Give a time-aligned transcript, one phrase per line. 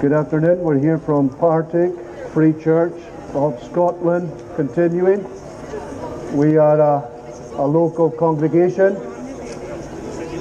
[0.00, 0.60] Good afternoon.
[0.60, 1.90] We're here from Partick
[2.34, 2.92] Free Church
[3.32, 5.24] of Scotland, continuing.
[6.36, 7.08] We are a,
[7.54, 8.94] a local congregation.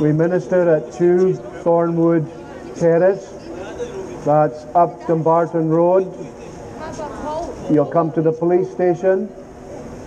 [0.02, 2.28] We minister at 2 Thornwood
[2.78, 3.29] Terrace.
[4.26, 6.04] That's up Dumbarton Road.
[7.72, 9.32] You'll come to the police station,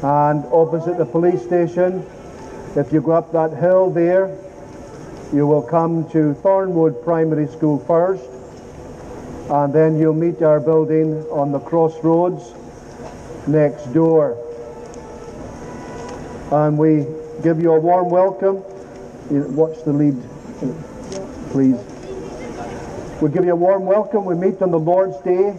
[0.03, 2.05] and opposite the police station,
[2.77, 4.29] if you go up that hill there,
[5.33, 8.29] you will come to Thornwood Primary School first,
[9.51, 12.55] and then you'll meet our building on the crossroads
[13.47, 14.37] next door.
[16.52, 17.06] And we
[17.43, 18.62] give you a warm welcome.
[19.30, 20.20] Watch the lead,
[21.51, 21.77] please.
[23.23, 24.27] We give you a warm welcome.
[24.27, 25.56] We meet on the Lord's Day,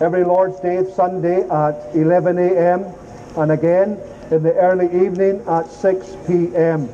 [0.00, 2.92] every Lord's Day, Sunday at 11 a.m.
[3.36, 3.98] and again
[4.30, 6.88] in the early evening at 6 p.m.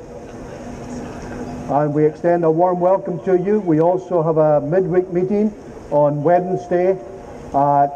[1.71, 3.61] And we extend a warm welcome to you.
[3.61, 5.55] We also have a midweek meeting
[5.91, 7.91] on Wednesday at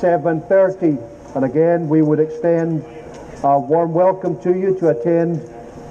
[0.00, 1.34] 7.30.
[1.36, 2.84] And again, we would extend
[3.42, 5.40] a warm welcome to you to attend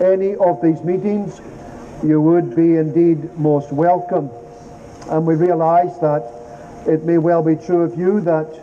[0.01, 1.41] any of these meetings.
[2.03, 4.29] You would be indeed most welcome.
[5.09, 6.31] And we realize that
[6.87, 8.61] it may well be true of you that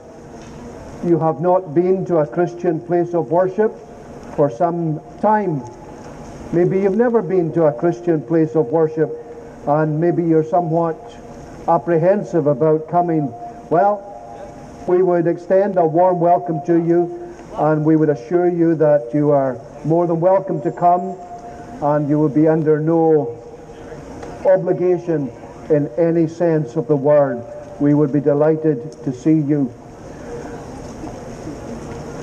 [1.05, 3.77] you have not been to a Christian place of worship
[4.37, 5.62] for some time
[6.53, 9.11] Maybe you've never been to a Christian place of worship
[9.67, 10.98] and maybe you're somewhat
[11.69, 13.33] apprehensive about coming.
[13.71, 14.09] Well,
[14.87, 19.31] we would extend a warm welcome to you and we would assure you that you
[19.31, 21.17] are more than welcome to come
[21.83, 23.39] and you will be under no
[24.47, 25.31] obligation
[25.71, 27.45] in any sense of the word.
[27.81, 29.73] We would be delighted to see you.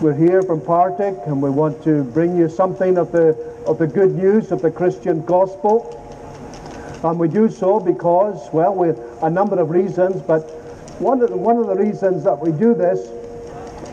[0.01, 3.37] We're here from Partick and we want to bring you something of the
[3.67, 5.95] of the good news of the Christian gospel.
[7.03, 10.41] And we do so because, well, with a number of reasons, but
[10.99, 12.99] one of the, one of the reasons that we do this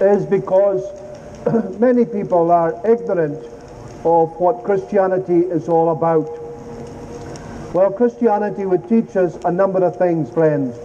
[0.00, 0.82] is because
[1.78, 3.36] many people are ignorant
[4.04, 6.28] of what Christianity is all about.
[7.72, 10.76] Well, Christianity would teach us a number of things, friends,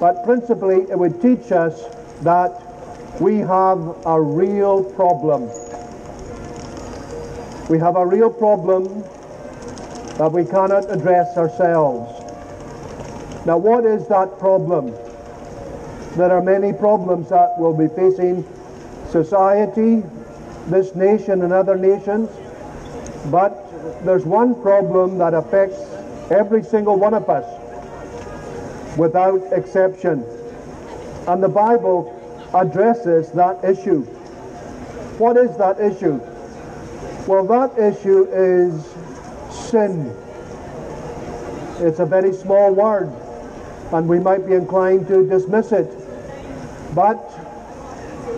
[0.00, 1.82] but principally it would teach us
[2.22, 2.62] that
[3.20, 5.50] we have a real problem
[7.68, 9.02] we have a real problem
[10.18, 12.10] that we cannot address ourselves.
[13.46, 14.92] Now, what is that problem?
[16.16, 18.46] There are many problems that will be facing
[19.10, 20.02] society,
[20.68, 22.30] this nation, and other nations,
[23.30, 23.62] but
[24.04, 25.78] there's one problem that affects
[26.30, 27.46] every single one of us
[28.96, 30.24] without exception.
[31.28, 32.12] And the Bible
[32.54, 34.02] addresses that issue.
[35.18, 36.18] What is that issue?
[37.26, 38.95] Well, that issue is
[39.66, 40.14] sin.
[41.78, 43.12] It's a very small word,
[43.92, 45.92] and we might be inclined to dismiss it.
[46.94, 47.20] But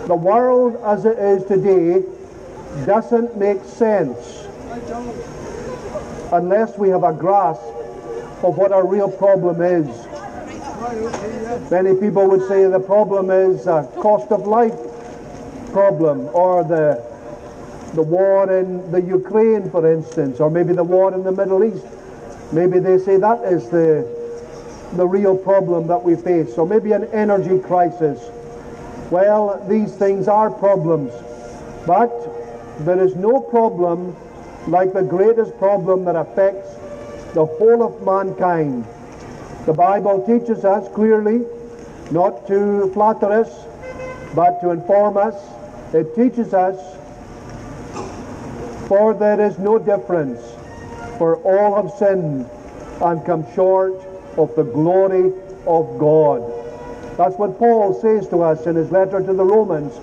[0.07, 2.03] the world as it is today
[2.85, 4.47] doesn't make sense
[6.31, 7.61] unless we have a grasp
[8.43, 9.87] of what our real problem is.
[11.71, 14.73] Many people would say the problem is a cost of life
[15.71, 17.08] problem or the
[17.93, 21.85] the war in the Ukraine, for instance, or maybe the war in the Middle East.
[22.51, 24.07] Maybe they say that is the,
[24.93, 28.19] the real problem that we face, or maybe an energy crisis.
[29.11, 31.11] Well, these things are problems,
[31.87, 32.11] but
[32.85, 34.15] there is no problem
[34.67, 36.69] like the greatest problem that affects
[37.33, 38.85] the whole of mankind.
[39.65, 41.45] The Bible teaches us clearly
[42.11, 43.65] not to flatter us,
[44.35, 45.35] but to inform us.
[45.93, 46.98] It teaches us
[48.89, 50.41] for there is no difference,
[51.19, 52.49] for all have sinned
[53.01, 53.93] and come short
[54.35, 55.31] of the glory
[55.67, 56.41] of God.
[57.15, 59.93] That's what Paul says to us in his letter to the Romans,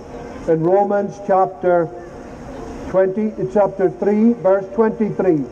[0.48, 1.90] in Romans chapter
[2.90, 5.44] 20, chapter 3, verse 23.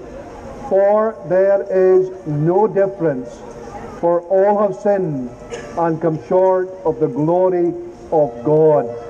[0.69, 3.29] For there is no difference,
[3.99, 5.29] for all have sinned
[5.77, 7.75] and come short of the glory
[8.13, 9.04] of God.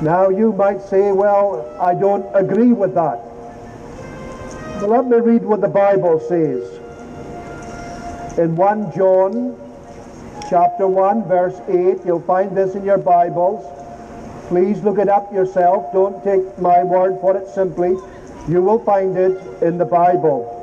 [0.00, 3.20] Now you might say, well, I don't agree with that.
[4.80, 6.62] But let me read what the Bible says.
[8.38, 9.58] In 1 John
[10.48, 13.64] chapter 1 verse 8, you'll find this in your Bibles.
[14.46, 15.92] Please look it up yourself.
[15.92, 17.96] Don't take my word for it simply.
[18.48, 20.54] You will find it in the Bible.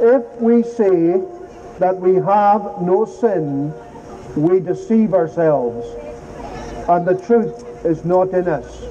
[0.00, 1.20] If we say
[1.80, 3.74] that we have no sin,
[4.36, 5.86] we deceive ourselves,
[6.88, 8.82] and the truth is not in us.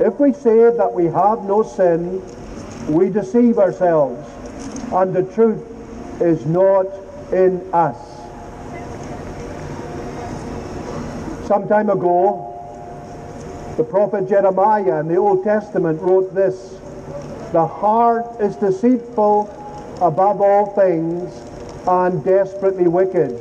[0.00, 2.22] If we say that we have no sin,
[2.88, 4.26] we deceive ourselves,
[4.92, 5.62] and the truth
[6.20, 6.86] is not
[7.32, 7.96] in us.
[11.46, 12.46] Some time ago,
[13.76, 16.78] the prophet Jeremiah in the Old Testament wrote this
[17.52, 19.48] The heart is deceitful
[20.00, 21.32] above all things
[21.86, 23.38] and desperately wicked.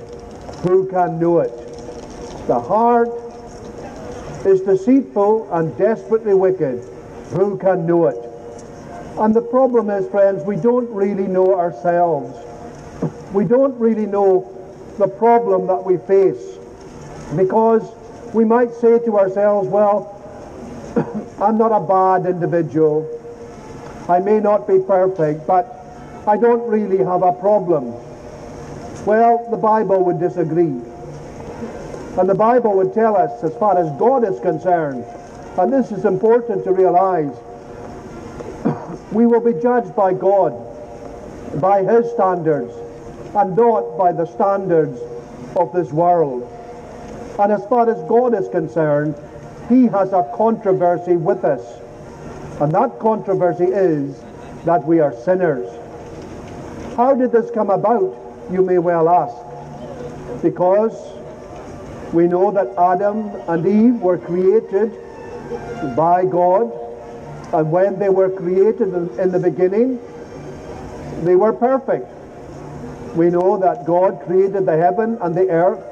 [0.63, 1.51] Who can know it?
[2.47, 3.09] The heart
[4.45, 6.83] is deceitful and desperately wicked.
[7.31, 8.17] Who can know it?
[9.19, 12.37] And the problem is, friends, we don't really know ourselves.
[13.33, 14.55] We don't really know
[14.97, 16.57] the problem that we face
[17.35, 17.83] because
[18.33, 20.15] we might say to ourselves, well,
[21.41, 23.07] I'm not a bad individual.
[24.07, 25.79] I may not be perfect, but
[26.25, 27.93] I don't really have a problem.
[29.05, 30.81] Well, the Bible would disagree.
[32.19, 35.05] And the Bible would tell us, as far as God is concerned,
[35.57, 37.31] and this is important to realize,
[39.13, 40.51] we will be judged by God,
[41.61, 42.73] by His standards,
[43.33, 44.99] and not by the standards
[45.55, 46.43] of this world.
[47.39, 49.15] And as far as God is concerned,
[49.69, 51.63] He has a controversy with us.
[52.59, 54.21] And that controversy is
[54.65, 55.69] that we are sinners.
[56.97, 58.13] How did this come about,
[58.51, 60.43] you may well ask?
[60.43, 61.18] Because
[62.13, 64.91] we know that Adam and Eve were created
[65.95, 66.71] by God,
[67.53, 69.99] and when they were created in the beginning,
[71.23, 72.07] they were perfect.
[73.15, 75.83] We know that God created the heaven and the earth,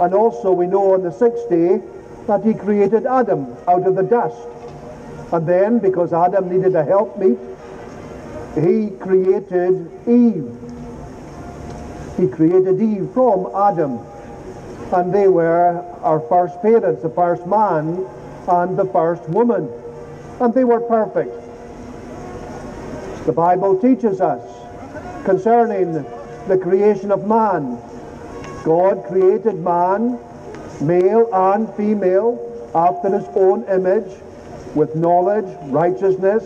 [0.00, 1.80] and also we know on the sixth day
[2.26, 4.36] that he created Adam out of the dust.
[5.32, 7.38] And then, because Adam needed a helpmeet,
[8.54, 10.63] he created Eve.
[12.16, 13.98] He created Eve from Adam.
[14.92, 18.06] And they were our first parents, the first man
[18.48, 19.68] and the first woman.
[20.40, 21.34] And they were perfect.
[23.26, 24.42] The Bible teaches us
[25.24, 25.92] concerning
[26.46, 27.78] the creation of man.
[28.64, 30.18] God created man,
[30.80, 32.38] male and female,
[32.74, 34.20] after his own image,
[34.74, 36.44] with knowledge, righteousness,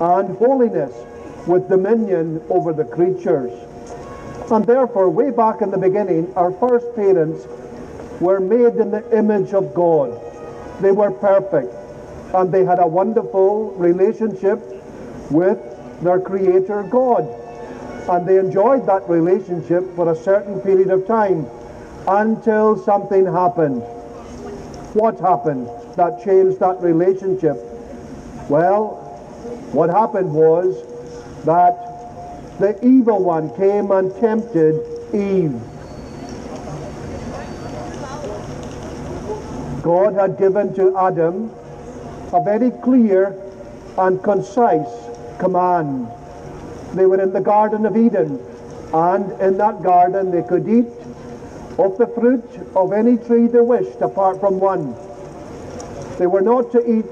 [0.00, 0.92] and holiness
[1.46, 3.52] with dominion over the creatures.
[4.50, 7.46] And therefore, way back in the beginning, our first parents
[8.20, 10.20] were made in the image of God.
[10.80, 11.72] They were perfect,
[12.34, 14.60] and they had a wonderful relationship
[15.30, 15.58] with
[16.02, 17.24] their Creator God.
[18.08, 21.46] And they enjoyed that relationship for a certain period of time
[22.08, 23.82] until something happened.
[24.94, 27.56] What happened that changed that relationship?
[28.48, 28.96] Well,
[29.72, 30.82] what happened was
[31.44, 31.91] that
[32.58, 34.80] the evil one came and tempted
[35.14, 35.60] Eve.
[39.82, 41.50] God had given to Adam
[42.32, 43.36] a very clear
[43.98, 44.88] and concise
[45.38, 46.08] command.
[46.94, 48.38] They were in the Garden of Eden,
[48.92, 50.86] and in that garden they could eat
[51.78, 52.44] of the fruit
[52.76, 54.94] of any tree they wished apart from one.
[56.18, 57.06] They were not to eat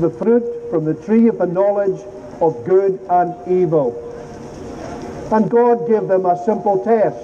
[0.00, 2.00] the fruit from the tree of the knowledge
[2.40, 4.03] of good and evil.
[5.32, 7.18] And God gave them a simple test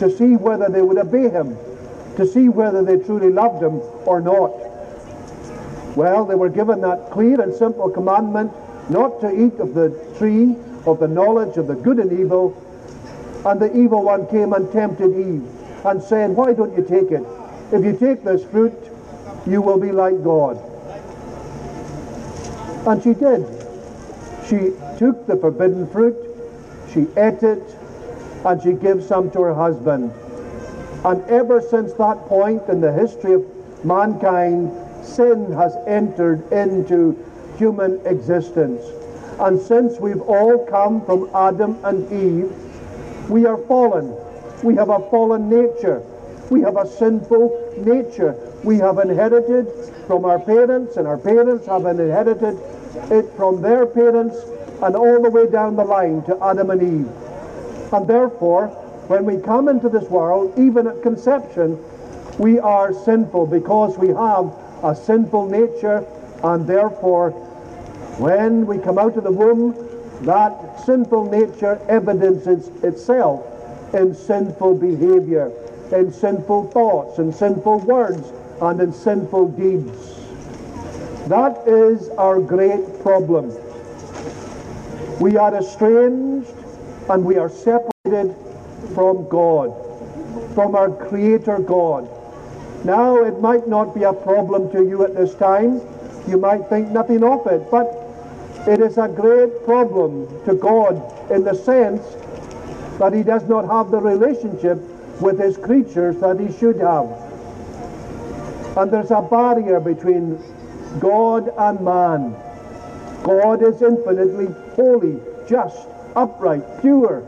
[0.00, 1.56] to see whether they would obey him,
[2.16, 4.52] to see whether they truly loved him or not.
[5.96, 8.52] Well, they were given that clear and simple commandment
[8.90, 10.54] not to eat of the tree
[10.86, 12.54] of the knowledge of the good and evil.
[13.44, 15.44] And the evil one came and tempted Eve
[15.84, 17.24] and said, Why don't you take it?
[17.72, 18.74] If you take this fruit,
[19.46, 20.58] you will be like God.
[22.86, 23.55] And she did.
[24.48, 26.16] She took the forbidden fruit,
[26.92, 27.62] she ate it,
[28.44, 30.12] and she gave some to her husband.
[31.04, 33.44] And ever since that point in the history of
[33.84, 34.70] mankind,
[35.04, 37.16] sin has entered into
[37.58, 38.82] human existence.
[39.40, 42.52] And since we've all come from Adam and Eve,
[43.28, 44.14] we are fallen.
[44.62, 46.02] We have a fallen nature.
[46.50, 48.36] We have a sinful nature.
[48.62, 49.66] We have inherited
[50.06, 52.56] from our parents, and our parents have inherited
[53.10, 54.36] it from their parents
[54.82, 57.92] and all the way down the line to Adam and Eve.
[57.92, 58.68] And therefore,
[59.08, 61.78] when we come into this world, even at conception,
[62.38, 66.04] we are sinful because we have a sinful nature,
[66.42, 67.30] and therefore,
[68.18, 69.74] when we come out of the womb,
[70.22, 73.46] that sinful nature evidences itself
[73.94, 75.52] in sinful behavior,
[75.92, 80.15] in sinful thoughts, in sinful words, and in sinful deeds.
[81.26, 83.52] That is our great problem.
[85.20, 86.52] We are estranged
[87.08, 88.34] and we are separated
[88.94, 89.74] from God,
[90.54, 92.08] from our Creator God.
[92.84, 95.80] Now, it might not be a problem to you at this time.
[96.28, 97.86] You might think nothing of it, but
[98.68, 100.94] it is a great problem to God
[101.30, 102.02] in the sense
[102.98, 104.78] that He does not have the relationship
[105.20, 107.06] with his creatures that he should have.
[108.76, 110.38] And there's a barrier between
[111.00, 112.34] God and man.
[113.22, 117.24] God is infinitely holy, just, upright, pure.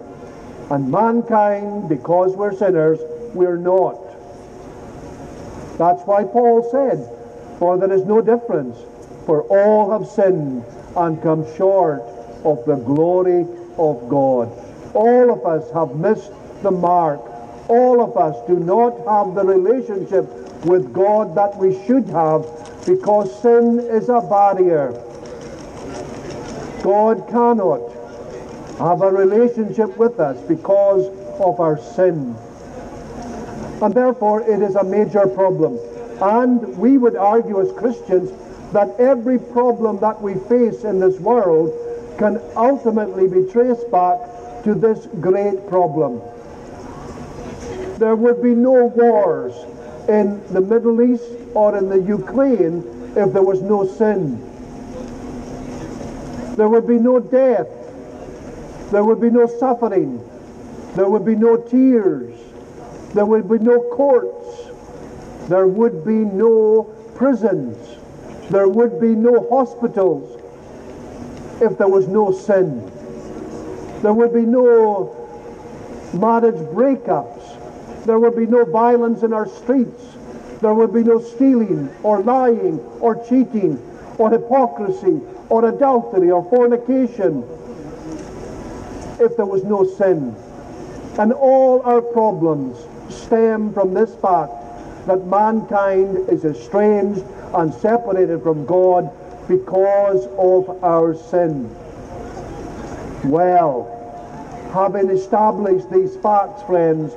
[0.71, 3.01] And mankind, because we're sinners,
[3.35, 3.99] we're not.
[5.79, 7.09] That's why Paul said,
[7.59, 8.79] For there is no difference,
[9.27, 10.65] for all have sinned
[10.97, 12.03] and come short
[12.45, 13.47] of the glory
[13.79, 14.51] of God.
[14.95, 16.33] All of us have missed
[16.63, 17.21] the mark.
[17.69, 20.27] All of us do not have the relationship
[20.65, 22.45] with God that we should have
[22.89, 24.93] because sin is a barrier.
[26.83, 27.93] God cannot
[28.79, 31.07] have a relationship with us because
[31.39, 32.35] of our sin.
[33.83, 35.79] And therefore it is a major problem.
[36.23, 38.31] And we would argue as Christians
[38.73, 41.71] that every problem that we face in this world
[42.19, 44.19] can ultimately be traced back
[44.65, 46.23] to this great problem.
[47.99, 49.53] There would be no wars
[50.09, 52.85] in the Middle East or in the Ukraine
[53.17, 54.39] if there was no sin.
[56.55, 57.67] There would be no death.
[58.93, 60.23] There would be no suffering.
[60.95, 62.39] There would be no tears.
[63.13, 64.71] There would be no courts.
[65.49, 66.85] There would be no
[67.17, 67.77] prisons.
[68.51, 70.41] There would be no hospitals
[71.61, 72.89] if there was no sin.
[74.03, 75.11] There would be no
[76.15, 78.05] marriage breakups.
[78.05, 80.08] There would be no violence in our streets.
[80.61, 83.81] There would be no stealing or lying or cheating
[84.19, 87.45] or hypocrisy or adultery or fornication
[89.21, 90.35] if there was no sin.
[91.19, 92.77] And all our problems
[93.09, 94.53] stem from this fact
[95.07, 97.25] that mankind is estranged
[97.55, 99.11] and separated from God
[99.49, 101.75] because of our sin.
[103.25, 103.95] Well,
[104.73, 107.15] having established these facts, friends,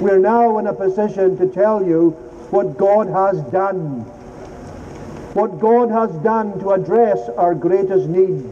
[0.00, 2.16] we're now in a position to tell you
[2.50, 4.00] what God has done.
[5.34, 8.44] What God has done to address our greatest need.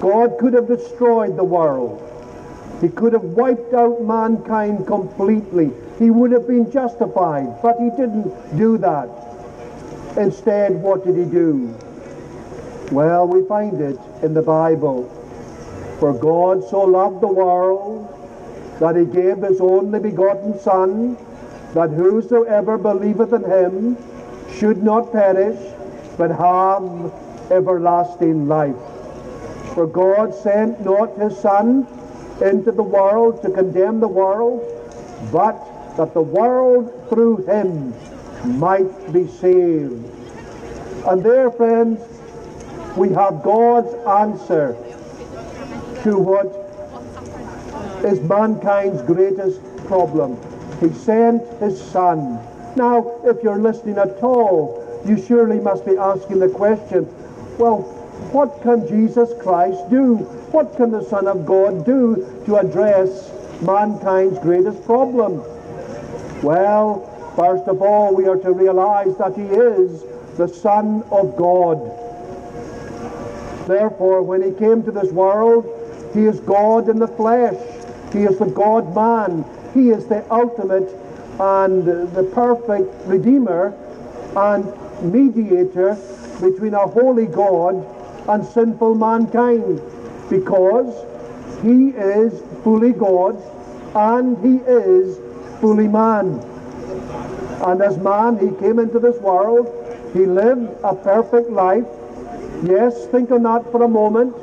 [0.00, 1.98] God could have destroyed the world.
[2.80, 5.70] He could have wiped out mankind completely.
[5.98, 9.08] He would have been justified, but he didn't do that.
[10.16, 11.74] Instead, what did he do?
[12.90, 15.04] Well, we find it in the Bible.
[15.98, 18.08] For God so loved the world
[18.80, 21.16] that he gave his only begotten Son,
[21.74, 23.96] that whosoever believeth in him
[24.58, 25.58] should not perish,
[26.18, 27.12] but have
[27.50, 28.76] everlasting life.
[29.74, 31.86] For God sent not his Son
[32.42, 34.60] into the world to condemn the world,
[35.32, 35.56] but
[35.96, 37.94] that the world through him
[38.58, 40.04] might be saved.
[41.06, 42.00] And there, friends,
[42.96, 44.76] we have God's answer
[46.02, 46.46] to what
[48.04, 50.36] is mankind's greatest problem.
[50.82, 52.40] He sent his son.
[52.74, 57.04] Now, if you're listening at all, you surely must be asking the question,
[57.56, 57.82] well,
[58.32, 60.16] what can Jesus Christ do?
[60.50, 63.30] What can the Son of God do to address
[63.62, 65.42] mankind's greatest problem?
[66.42, 70.02] Well, first of all, we are to realize that he is
[70.36, 71.78] the Son of God.
[73.68, 75.64] Therefore, when he came to this world,
[76.12, 77.54] he is God in the flesh.
[78.12, 79.44] He is the God man.
[79.74, 80.90] He is the ultimate
[81.40, 83.74] and the perfect Redeemer
[84.36, 85.96] and mediator
[86.40, 87.86] between a holy God
[88.28, 89.80] and sinful mankind
[90.28, 91.06] because
[91.62, 93.42] he is fully God
[93.94, 95.18] and he is
[95.60, 96.40] fully man.
[97.64, 99.68] And as man, he came into this world,
[100.12, 101.86] he lived a perfect life.
[102.64, 104.34] Yes, think of that for a moment.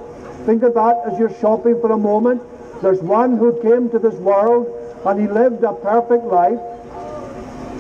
[0.45, 2.41] Think of that as you're shopping for a moment.
[2.81, 4.67] There's one who came to this world
[5.05, 6.59] and he lived a perfect life.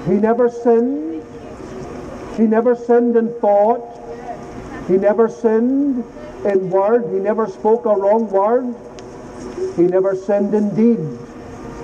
[0.05, 1.23] He never sinned.
[2.35, 3.85] He never sinned in thought.
[4.87, 6.03] He never sinned
[6.45, 7.13] in word.
[7.13, 8.75] He never spoke a wrong word.
[9.75, 11.19] He never sinned in deed.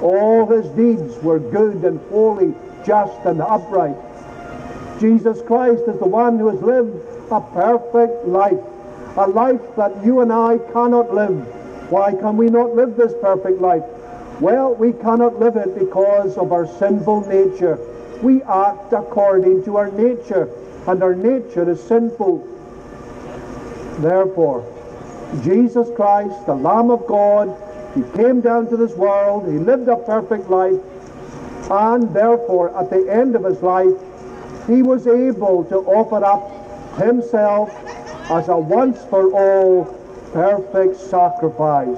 [0.02, 2.54] All his deeds were good and holy,
[2.86, 3.96] just and upright.
[5.00, 6.96] Jesus Christ is the one who has lived
[7.32, 8.60] a perfect life,
[9.18, 11.55] a life that you and I cannot live.
[11.90, 13.84] Why can we not live this perfect life?
[14.42, 17.78] Well, we cannot live it because of our sinful nature.
[18.22, 20.50] We act according to our nature,
[20.88, 22.48] and our nature is sinful.
[24.00, 24.66] Therefore,
[25.44, 27.56] Jesus Christ, the Lamb of God,
[27.94, 30.80] he came down to this world, he lived a perfect life,
[31.70, 33.94] and therefore, at the end of his life,
[34.68, 37.70] he was able to offer up himself
[38.32, 41.98] as a once for all perfect sacrifice.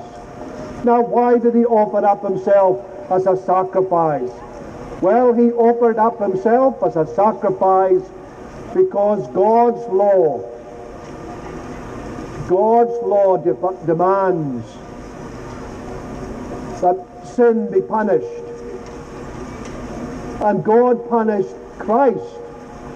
[0.83, 4.31] Now, why did he offer up himself as a sacrifice?
[5.01, 8.01] Well, he offered up himself as a sacrifice
[8.73, 10.39] because God's law,
[12.47, 14.65] God's law de- demands
[16.81, 18.43] that sin be punished.
[20.41, 22.23] And God punished Christ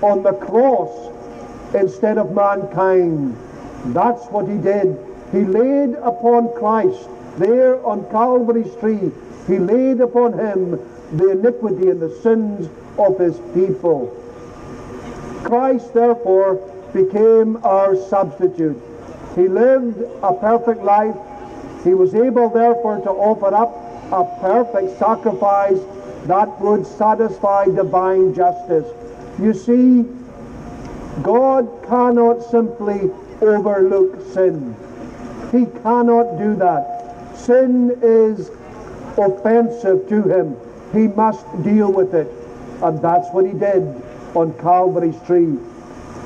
[0.01, 1.11] on the cross
[1.73, 3.35] instead of mankind.
[3.87, 5.10] That's what he did.
[5.31, 7.07] He laid upon Christ
[7.37, 9.11] there on Calvary's tree,
[9.47, 10.79] he laid upon him
[11.13, 14.15] the iniquity and the sins of his people.
[15.43, 16.55] Christ, therefore,
[16.93, 18.81] became our substitute.
[19.35, 21.15] He lived a perfect life.
[21.83, 23.71] He was able, therefore, to offer up
[24.11, 25.79] a perfect sacrifice
[26.25, 28.87] that would satisfy divine justice.
[29.39, 30.05] You see,
[31.23, 33.09] God cannot simply
[33.41, 34.75] overlook sin.
[35.51, 37.35] He cannot do that.
[37.35, 38.49] Sin is
[39.17, 40.55] offensive to him.
[40.93, 42.27] He must deal with it.
[42.81, 43.83] And that's what he did
[44.33, 45.57] on Calvary's tree.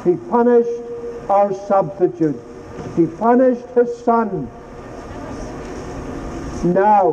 [0.03, 0.69] He punished
[1.29, 2.39] our substitute.
[2.95, 4.47] He punished his son.
[6.63, 7.11] Now,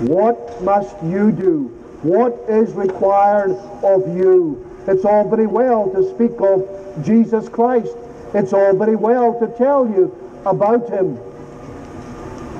[0.00, 1.68] what must you do?
[2.02, 3.52] What is required
[3.84, 4.68] of you?
[4.88, 7.92] It's all very well to speak of Jesus Christ.
[8.34, 11.18] It's all very well to tell you about him.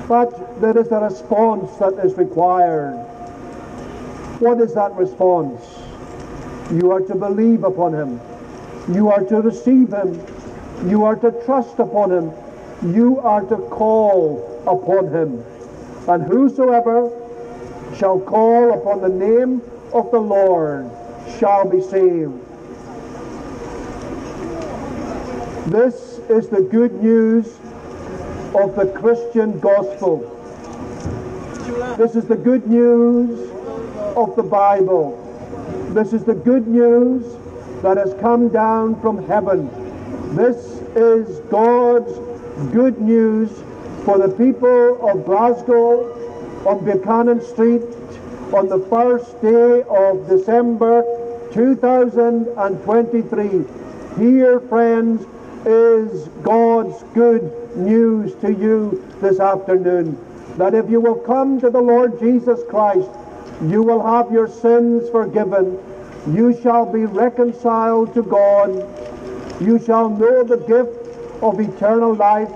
[0.07, 2.95] But there is a response that is required.
[4.39, 5.61] What is that response?
[6.71, 8.19] You are to believe upon him.
[8.93, 10.21] You are to receive him.
[10.89, 12.31] You are to trust upon him.
[12.93, 15.43] You are to call upon him.
[16.07, 17.09] And whosoever
[17.95, 19.61] shall call upon the name
[19.93, 20.89] of the Lord
[21.39, 22.33] shall be saved.
[25.71, 27.57] This is the good news
[28.55, 30.19] of the Christian gospel.
[31.97, 33.49] This is the good news
[34.15, 35.17] of the Bible.
[35.89, 37.25] This is the good news
[37.81, 39.71] that has come down from heaven.
[40.35, 40.55] This
[40.95, 42.13] is God's
[42.71, 43.49] good news
[44.05, 46.13] for the people of Glasgow
[46.67, 47.81] on Buchanan Street
[48.53, 51.03] on the first day of December
[51.53, 53.65] 2023.
[54.23, 55.25] Here, friends,
[55.65, 60.17] is God's good news to you this afternoon.
[60.57, 63.09] That if you will come to the Lord Jesus Christ,
[63.63, 65.79] you will have your sins forgiven.
[66.31, 68.71] You shall be reconciled to God.
[69.61, 72.49] You shall know the gift of eternal life.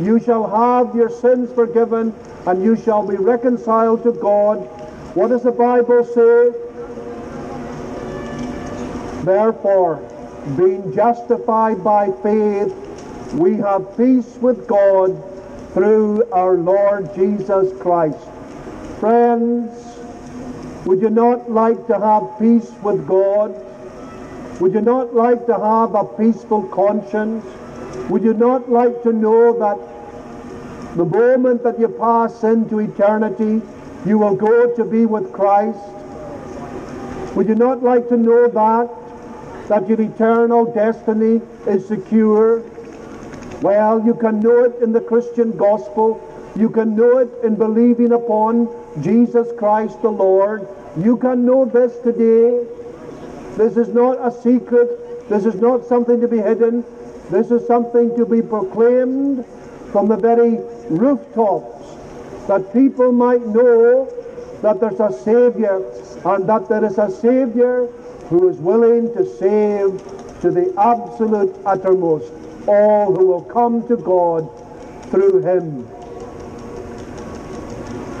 [0.00, 2.14] You shall have your sins forgiven
[2.46, 4.58] and you shall be reconciled to God.
[5.14, 6.52] What does the Bible say?
[9.24, 9.96] Therefore,
[10.56, 12.72] being justified by faith,
[13.34, 15.22] we have peace with God
[15.72, 18.18] through our Lord Jesus Christ.
[19.00, 19.70] Friends,
[20.86, 23.54] would you not like to have peace with God?
[24.60, 27.44] Would you not like to have a peaceful conscience?
[28.08, 33.60] Would you not like to know that the moment that you pass into eternity,
[34.06, 35.78] you will go to be with Christ?
[37.34, 39.68] Would you not like to know that?
[39.68, 42.62] That your eternal destiny is secure?
[43.62, 46.20] Well, you can know it in the Christian gospel.
[46.56, 48.68] You can know it in believing upon
[49.02, 50.68] Jesus Christ the Lord.
[50.98, 52.66] You can know this today.
[53.56, 55.28] This is not a secret.
[55.30, 56.84] This is not something to be hidden.
[57.30, 59.44] This is something to be proclaimed
[59.90, 60.58] from the very
[60.90, 61.96] rooftops
[62.48, 64.12] that people might know
[64.60, 65.82] that there's a Savior
[66.24, 67.86] and that there is a Savior
[68.28, 69.98] who is willing to save
[70.42, 72.30] to the absolute uttermost
[72.66, 74.48] all who will come to God
[75.10, 75.86] through him.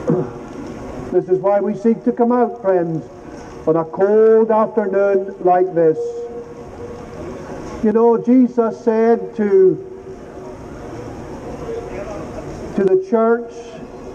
[1.12, 3.04] this is why we seek to come out, friends,
[3.66, 5.98] on a cold afternoon like this.
[7.82, 9.76] You know, Jesus said to,
[12.76, 13.52] to the church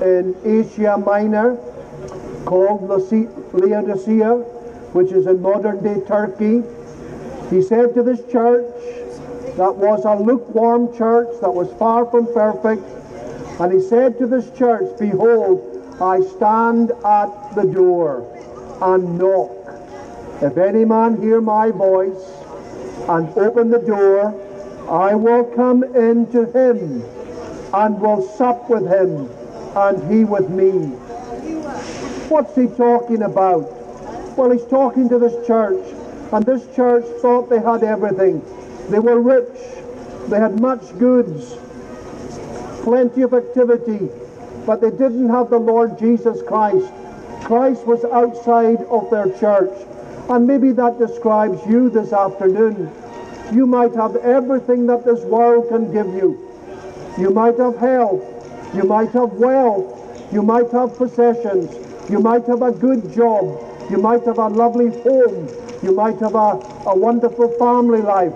[0.02, 1.58] in Asia Minor
[2.46, 4.36] called Laodicea,
[4.94, 6.63] which is in modern day Turkey,
[7.50, 8.65] he said to this church,
[9.58, 12.84] that was a lukewarm church that was far from perfect.
[13.60, 15.68] And he said to this church, Behold,
[16.02, 18.26] I stand at the door
[18.82, 19.52] and knock.
[20.42, 22.24] If any man hear my voice
[23.08, 24.34] and open the door,
[24.90, 27.04] I will come in to him
[27.74, 29.30] and will sup with him
[29.76, 30.72] and he with me.
[32.30, 33.70] What's he talking about?
[34.38, 35.86] Well, he's talking to this church,
[36.32, 38.42] and this church thought they had everything.
[38.91, 39.49] They were rich.
[40.30, 41.58] They had much goods,
[42.84, 44.10] plenty of activity.
[44.65, 46.91] but they didn't have the Lord Jesus Christ.
[47.43, 49.73] Christ was outside of their church.
[50.30, 52.91] And maybe that describes you this afternoon.
[53.54, 56.39] You might have everything that this world can give you.
[57.17, 58.23] You might have health.
[58.75, 60.34] You might have wealth.
[60.34, 61.71] You might have possessions.
[62.10, 63.60] You might have a good job.
[63.91, 65.49] You might have a lovely home.
[65.84, 68.34] You might have a, a wonderful family life.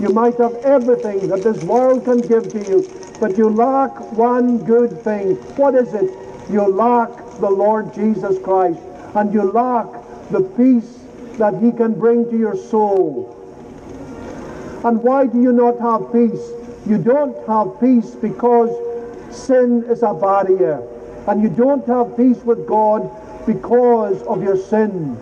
[0.00, 4.58] You might have everything that this world can give to you, but you lack one
[4.58, 5.36] good thing.
[5.56, 6.10] What is it?
[6.50, 8.80] You lack the Lord Jesus Christ,
[9.14, 9.86] and you lack
[10.30, 10.98] the peace
[11.38, 13.38] that He can bring to your soul.
[14.84, 16.50] And why do you not have peace?
[16.86, 18.70] You don't have peace because
[19.32, 20.82] sin is a barrier,
[21.28, 23.08] and you don't have peace with God
[23.46, 25.16] because of your sin.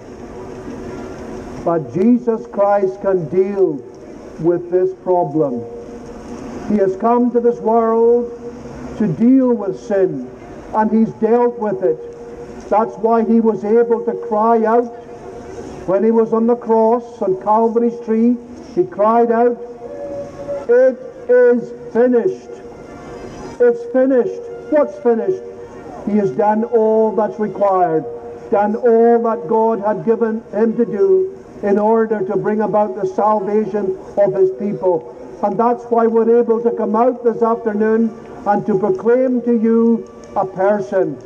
[1.65, 3.85] But Jesus Christ can deal
[4.41, 5.65] with this problem.
[6.71, 8.31] He has come to this world
[8.99, 10.31] to deal with sin,
[10.75, 11.99] and he's dealt with it.
[12.69, 14.87] That's why he was able to cry out
[15.87, 18.37] when he was on the cross on Calvary's tree.
[18.75, 19.59] He cried out,
[20.69, 20.97] It
[21.29, 22.51] is finished.
[23.61, 24.43] It's finished.
[24.71, 25.43] What's finished?
[26.07, 28.05] He has done all that's required,
[28.51, 33.07] done all that God had given him to do in order to bring about the
[33.07, 35.17] salvation of his people.
[35.43, 38.11] And that's why we're able to come out this afternoon
[38.47, 41.19] and to proclaim to you a person.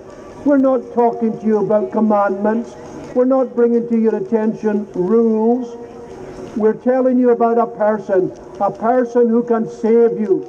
[0.45, 2.75] We're not talking to you about commandments.
[3.15, 5.77] We're not bringing to your attention rules.
[6.57, 10.45] We're telling you about a person, a person who can save you,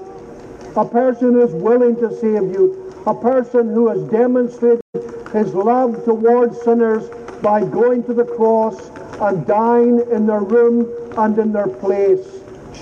[0.75, 4.81] a person who is willing to save you, a person who has demonstrated
[5.33, 7.09] his love towards sinners
[7.41, 12.25] by going to the cross and dying in their room and in their place.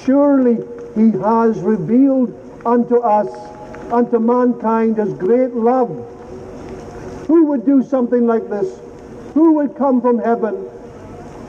[0.06, 0.58] Surely
[0.96, 2.34] he has revealed
[2.66, 3.28] unto us,
[3.92, 5.90] unto mankind, his great love.
[7.28, 8.80] Who would do something like this?
[9.34, 10.70] Who would come from heaven?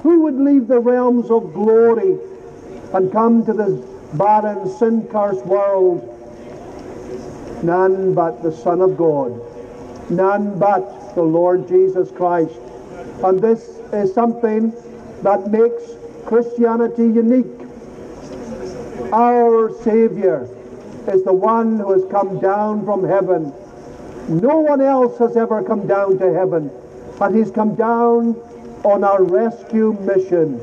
[0.02, 2.18] Who would leave the realms of glory
[2.92, 3.80] and come to this
[4.14, 6.10] barren, sin-cursed world?
[7.62, 9.40] None but the Son of God.
[10.10, 12.54] None but the Lord Jesus Christ.
[13.22, 14.72] And this is something
[15.22, 15.82] that makes
[16.26, 17.46] Christianity unique.
[19.12, 20.48] Our Savior
[21.08, 23.52] is the one who has come down from heaven.
[24.28, 26.70] No one else has ever come down to heaven.
[27.20, 28.34] And he's come down
[28.84, 30.60] on our rescue mission.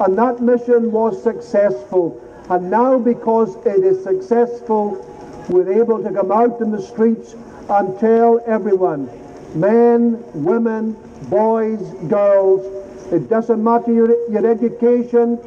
[0.00, 2.22] And that mission was successful.
[2.50, 5.04] And now, because it is successful,
[5.48, 7.34] we're able to come out in the streets
[7.68, 9.08] and tell everyone
[9.54, 10.96] men, women,
[11.28, 12.78] boys, girls
[13.10, 15.38] it doesn't matter your, your education.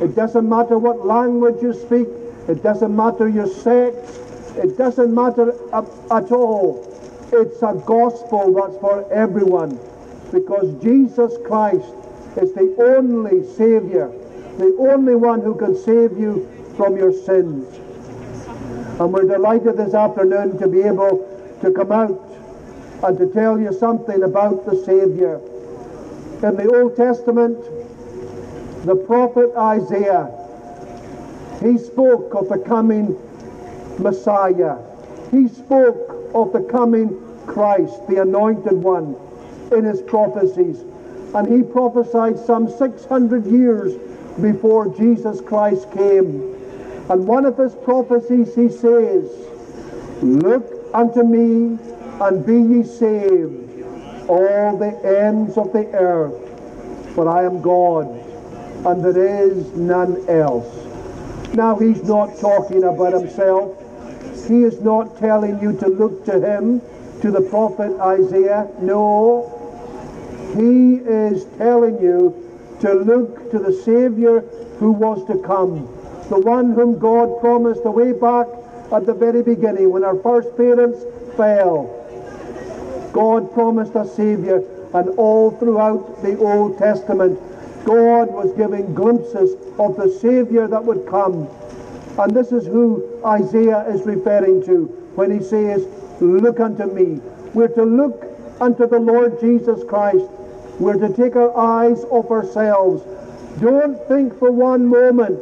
[0.00, 2.08] It doesn't matter what language you speak.
[2.48, 4.18] It doesn't matter your sex.
[4.56, 6.90] It doesn't matter at all.
[7.32, 9.78] It's a gospel that's for everyone
[10.32, 11.86] because Jesus Christ
[12.36, 14.08] is the only Savior,
[14.58, 17.78] the only one who can save you from your sins.
[18.98, 21.30] And we're delighted this afternoon to be able
[21.62, 22.23] to come out
[23.04, 25.36] and to tell you something about the Savior.
[26.42, 27.58] In the Old Testament,
[28.86, 30.30] the prophet Isaiah,
[31.60, 33.16] he spoke of the coming
[33.98, 34.78] Messiah.
[35.30, 39.16] He spoke of the coming Christ, the anointed one,
[39.70, 40.80] in his prophecies.
[41.34, 43.94] And he prophesied some 600 years
[44.40, 46.54] before Jesus Christ came.
[47.10, 49.30] And one of his prophecies he says,
[50.22, 51.78] Look unto me
[52.20, 53.82] and be ye saved,
[54.28, 56.34] all the ends of the earth,
[57.14, 58.06] for I am God,
[58.86, 60.84] and there is none else.
[61.54, 63.78] Now, he's not talking about himself.
[64.48, 66.80] He is not telling you to look to him,
[67.20, 68.68] to the prophet Isaiah.
[68.80, 69.50] No.
[70.56, 72.34] He is telling you
[72.80, 74.40] to look to the Savior
[74.78, 75.86] who was to come,
[76.28, 78.46] the one whom God promised way back
[78.92, 81.04] at the very beginning when our first parents
[81.36, 82.03] fell.
[83.14, 87.38] God promised a Savior, and all throughout the Old Testament,
[87.84, 91.48] God was giving glimpses of the Savior that would come.
[92.18, 95.86] And this is who Isaiah is referring to when he says,
[96.20, 97.20] Look unto me.
[97.54, 98.26] We're to look
[98.60, 100.26] unto the Lord Jesus Christ.
[100.80, 103.02] We're to take our eyes off ourselves.
[103.60, 105.40] Don't think for one moment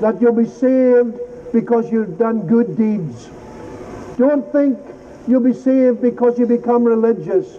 [0.00, 1.18] that you'll be saved
[1.52, 3.28] because you've done good deeds.
[4.18, 4.78] Don't think
[5.26, 7.58] You'll be saved because you become religious.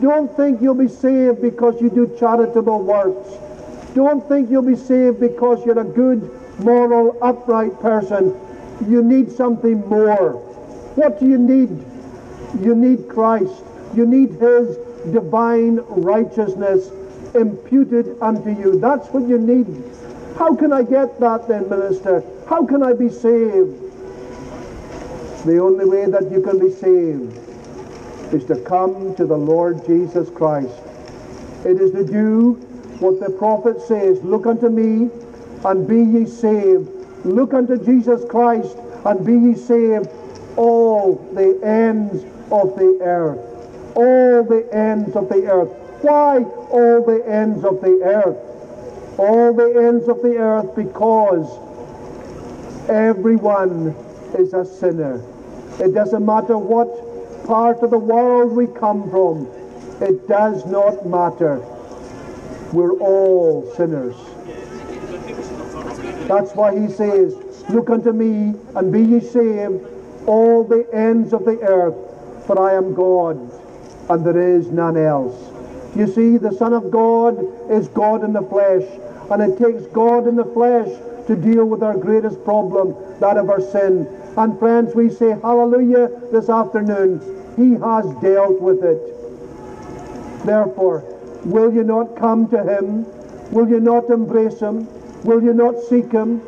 [0.00, 3.28] Don't think you'll be saved because you do charitable works.
[3.94, 8.34] Don't think you'll be saved because you're a good, moral, upright person.
[8.88, 10.32] You need something more.
[10.94, 11.70] What do you need?
[12.64, 13.62] You need Christ.
[13.94, 14.76] You need His
[15.12, 16.90] divine righteousness
[17.34, 18.78] imputed unto you.
[18.78, 19.66] That's what you need.
[20.36, 22.22] How can I get that then, minister?
[22.48, 23.91] How can I be saved?
[25.44, 27.36] The only way that you can be saved
[28.32, 30.80] is to come to the Lord Jesus Christ.
[31.64, 32.52] It is to do
[33.00, 35.10] what the prophet says Look unto me
[35.64, 36.88] and be ye saved.
[37.24, 40.08] Look unto Jesus Christ and be ye saved,
[40.56, 43.40] all the ends of the earth.
[43.96, 45.70] All the ends of the earth.
[46.02, 48.38] Why all the ends of the earth?
[49.18, 51.50] All the ends of the earth because
[52.88, 53.96] everyone
[54.38, 55.20] is a sinner.
[55.80, 59.48] It doesn't matter what part of the world we come from.
[60.00, 61.56] It does not matter.
[62.72, 64.16] We're all sinners.
[66.28, 67.34] That's why he says,
[67.68, 69.86] Look unto me and be ye saved,
[70.26, 71.94] all the ends of the earth,
[72.46, 73.36] for I am God,
[74.08, 75.52] and there is none else.
[75.94, 77.38] You see, the Son of God
[77.70, 78.84] is God in the flesh,
[79.30, 80.88] and it takes God in the flesh
[81.26, 84.06] to deal with our greatest problem, that of our sin.
[84.36, 87.20] And friends, we say hallelujah this afternoon.
[87.56, 90.46] He has dealt with it.
[90.46, 91.04] Therefore,
[91.44, 93.04] will you not come to him?
[93.52, 94.88] Will you not embrace him?
[95.22, 96.40] Will you not seek him?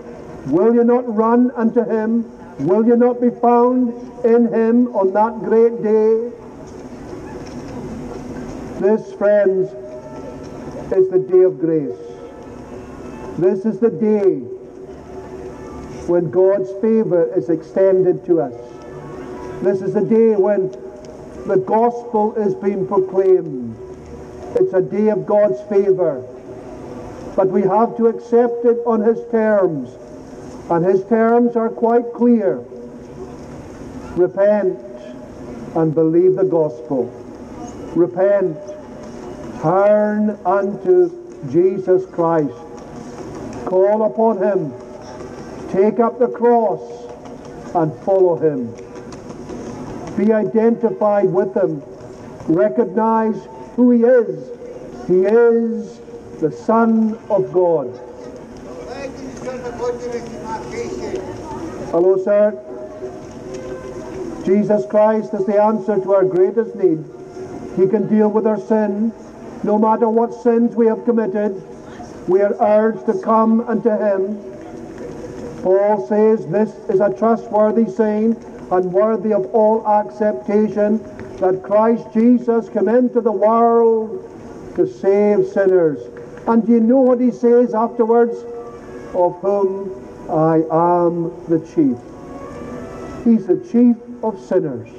[0.50, 2.24] Will you not run unto him?
[2.66, 3.92] Will you not be found
[4.24, 6.32] in him on that great day?
[8.80, 9.70] This, friends,
[10.92, 11.96] is the day of grace.
[13.38, 14.53] This is the day
[16.08, 18.54] when God's favor is extended to us.
[19.62, 20.70] This is a day when
[21.46, 23.76] the gospel is being proclaimed.
[24.56, 26.22] It's a day of God's favor.
[27.36, 29.90] But we have to accept it on his terms.
[30.70, 32.58] And his terms are quite clear.
[34.16, 34.78] Repent
[35.74, 37.04] and believe the gospel.
[37.96, 38.58] Repent.
[39.62, 41.10] Turn unto
[41.50, 42.52] Jesus Christ.
[43.66, 44.84] Call upon him.
[45.74, 46.80] Take up the cross
[47.74, 48.72] and follow him.
[50.16, 51.82] Be identified with him.
[52.46, 54.50] Recognize who he is.
[55.08, 55.98] He is
[56.40, 57.88] the Son of God.
[61.90, 62.52] Hello, sir.
[64.46, 67.04] Jesus Christ is the answer to our greatest need.
[67.74, 69.12] He can deal with our sin.
[69.64, 71.60] No matter what sins we have committed,
[72.28, 74.53] we are urged to come unto Him.
[75.64, 78.37] Paul says this is a trustworthy saying
[78.70, 80.98] and worthy of all acceptation
[81.38, 84.31] that Christ Jesus came into the world
[84.77, 86.00] to save sinners.
[86.46, 88.37] And do you know what he says afterwards?
[89.14, 91.96] Of whom I am the chief.
[93.24, 94.90] He's the chief of sinners.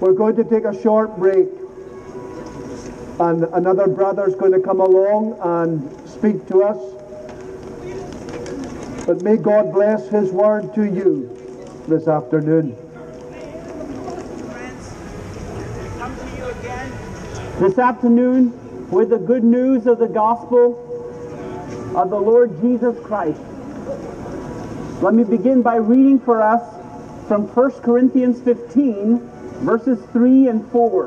[0.00, 1.46] We're going to take a short break.
[3.20, 6.98] And another brother's going to come along and speak to us.
[9.08, 11.34] But may God bless his word to you
[11.86, 12.76] this afternoon.
[17.58, 20.74] This afternoon, with the good news of the gospel
[21.96, 23.40] of the Lord Jesus Christ.
[25.00, 26.62] Let me begin by reading for us
[27.28, 29.20] from 1 Corinthians 15,
[29.60, 31.06] verses 3 and 4.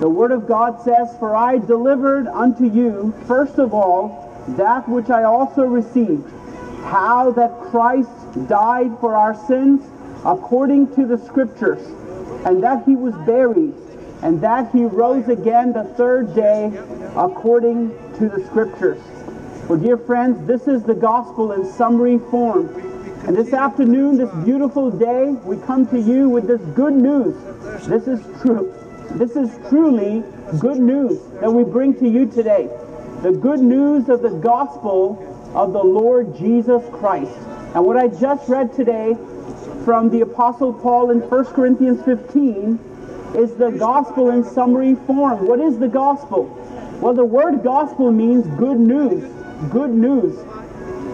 [0.00, 5.08] The Word of God says, For I delivered unto you, first of all, that which
[5.08, 6.34] I also received,
[6.84, 8.10] how that Christ
[8.48, 9.82] died for our sins
[10.24, 11.86] according to the Scriptures,
[12.44, 13.74] and that he was buried,
[14.22, 16.72] and that he rose again the third day
[17.16, 19.00] according to the Scriptures.
[19.68, 22.68] Well, dear friends, this is the gospel in summary form.
[23.26, 27.36] And this afternoon, this beautiful day, we come to you with this good news.
[27.86, 28.72] This is true.
[29.10, 30.22] This is truly
[30.58, 32.70] good news that we bring to you today.
[33.22, 37.36] The good news of the gospel of the Lord Jesus Christ.
[37.74, 39.16] And what I just read today
[39.84, 42.78] from the Apostle Paul in 1 Corinthians 15
[43.34, 45.46] is the gospel in summary form.
[45.46, 46.44] What is the gospel?
[47.00, 49.30] Well, the word gospel means good news.
[49.70, 50.36] Good news.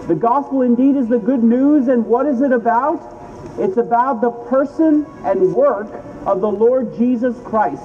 [0.07, 3.01] The gospel indeed is the good news, and what is it about?
[3.57, 5.87] It's about the person and work
[6.25, 7.83] of the Lord Jesus Christ.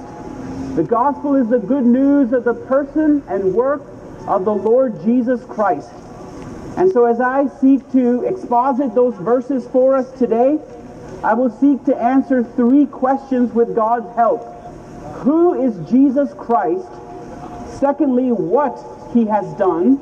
[0.75, 3.81] The gospel is the good news of the person and work
[4.27, 5.89] of the Lord Jesus Christ.
[6.77, 10.59] And so, as I seek to exposit those verses for us today,
[11.23, 14.41] I will seek to answer three questions with God's help.
[15.23, 16.87] Who is Jesus Christ?
[17.79, 18.77] Secondly, what
[19.13, 19.99] he has done.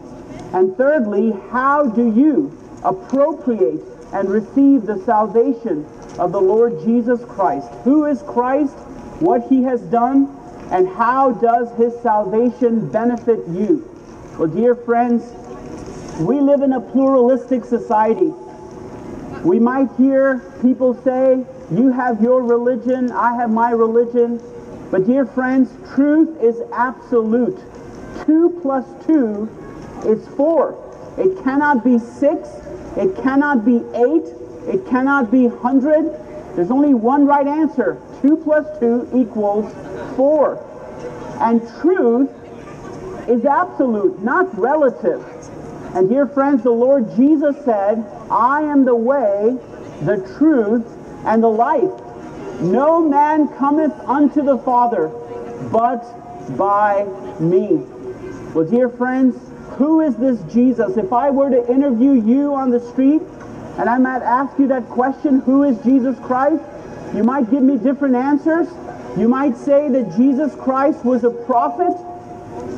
[0.53, 3.81] And thirdly, how do you appropriate
[4.13, 5.85] and receive the salvation
[6.17, 7.69] of the Lord Jesus Christ.
[7.83, 8.73] Who is Christ?
[9.19, 10.35] What he has done?
[10.71, 13.87] And how does his salvation benefit you?
[14.37, 15.23] Well, dear friends,
[16.19, 18.33] we live in a pluralistic society.
[19.43, 24.41] We might hear people say, You have your religion, I have my religion.
[24.91, 27.57] But, dear friends, truth is absolute.
[28.25, 29.47] Two plus two
[30.05, 30.77] is four.
[31.17, 32.49] It cannot be six,
[32.97, 34.25] it cannot be eight,
[34.67, 36.05] it cannot be hundred.
[36.55, 38.01] There's only one right answer.
[38.21, 39.71] Two plus two equals
[40.17, 40.65] four.
[41.39, 42.29] And truth
[43.29, 45.23] is absolute, not relative.
[45.95, 49.57] And dear friends, the Lord Jesus said, I am the way,
[50.03, 50.85] the truth,
[51.25, 51.89] and the life.
[52.61, 55.09] No man cometh unto the Father
[55.71, 56.03] but
[56.57, 57.03] by
[57.39, 57.83] me.
[58.53, 59.35] Well, dear friends,
[59.77, 60.97] who is this Jesus?
[60.97, 63.21] If I were to interview you on the street
[63.77, 66.63] and I might ask you that question, who is Jesus Christ?
[67.15, 68.67] You might give me different answers.
[69.17, 71.95] You might say that Jesus Christ was a prophet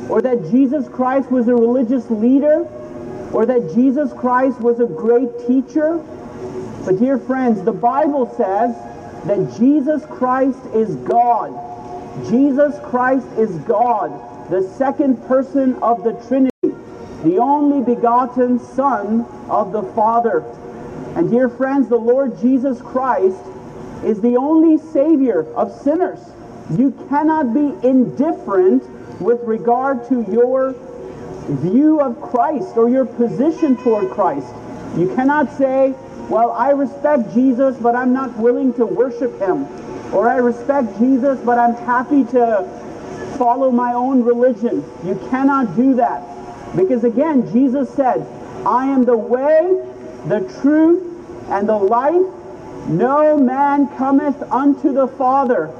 [0.08, 2.66] or that Jesus Christ was a religious leader,
[3.32, 5.96] or that Jesus Christ was a great teacher.
[6.84, 8.74] But, dear friends, the Bible says
[9.26, 11.50] that Jesus Christ is God.
[12.28, 14.10] Jesus Christ is God,
[14.50, 16.50] the second person of the Trinity,
[17.24, 20.40] the only begotten Son of the Father.
[21.16, 23.38] And, dear friends, the Lord Jesus Christ
[24.04, 26.18] is the only Savior of sinners.
[26.76, 28.82] You cannot be indifferent
[29.20, 30.74] with regard to your
[31.48, 34.46] view of Christ or your position toward Christ.
[34.96, 35.94] You cannot say,
[36.28, 39.66] well, I respect Jesus, but I'm not willing to worship him.
[40.12, 44.84] Or I respect Jesus, but I'm happy to follow my own religion.
[45.04, 46.76] You cannot do that.
[46.76, 48.26] Because again, Jesus said,
[48.66, 49.82] I am the way,
[50.26, 51.02] the truth,
[51.50, 52.22] and the life.
[52.88, 55.72] No man cometh unto the Father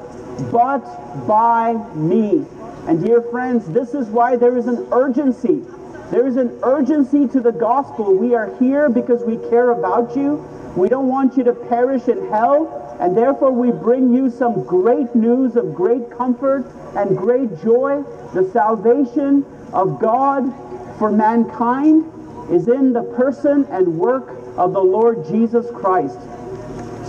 [0.51, 0.81] but
[1.27, 2.45] by me.
[2.87, 5.63] And dear friends, this is why there is an urgency.
[6.11, 8.13] There is an urgency to the gospel.
[8.13, 10.35] We are here because we care about you.
[10.75, 12.97] We don't want you to perish in hell.
[12.99, 18.03] And therefore, we bring you some great news of great comfort and great joy.
[18.33, 20.53] The salvation of God
[20.99, 22.05] for mankind
[22.51, 26.19] is in the person and work of the Lord Jesus Christ.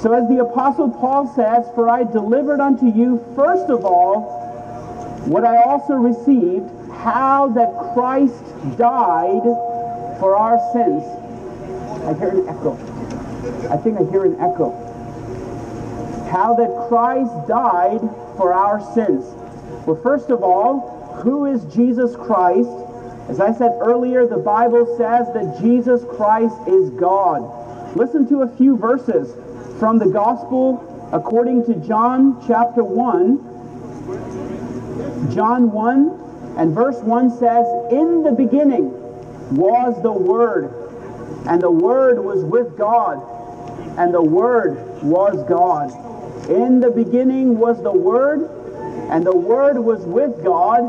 [0.01, 4.44] So, as the Apostle Paul says, For I delivered unto you first of all
[5.27, 8.45] what I also received, how that Christ
[8.77, 9.43] died
[10.21, 11.03] for our sins.
[12.05, 12.75] I hear an echo.
[13.71, 14.71] I think I hear an echo.
[16.31, 18.01] How that Christ died
[18.37, 19.25] for our sins.
[19.87, 22.69] Well, first of all, who is Jesus Christ?
[23.29, 27.97] As I said earlier, the Bible says that Jesus Christ is God.
[27.97, 29.35] Listen to a few verses
[29.79, 33.54] from the Gospel according to John chapter 1
[35.33, 38.91] John 1 and verse 1 says, In the beginning
[39.57, 40.73] was the Word,
[41.47, 43.23] and the Word was with God,
[43.99, 45.91] and the Word was God.
[46.51, 48.49] In the beginning was the Word,
[49.11, 50.83] and the Word was with God,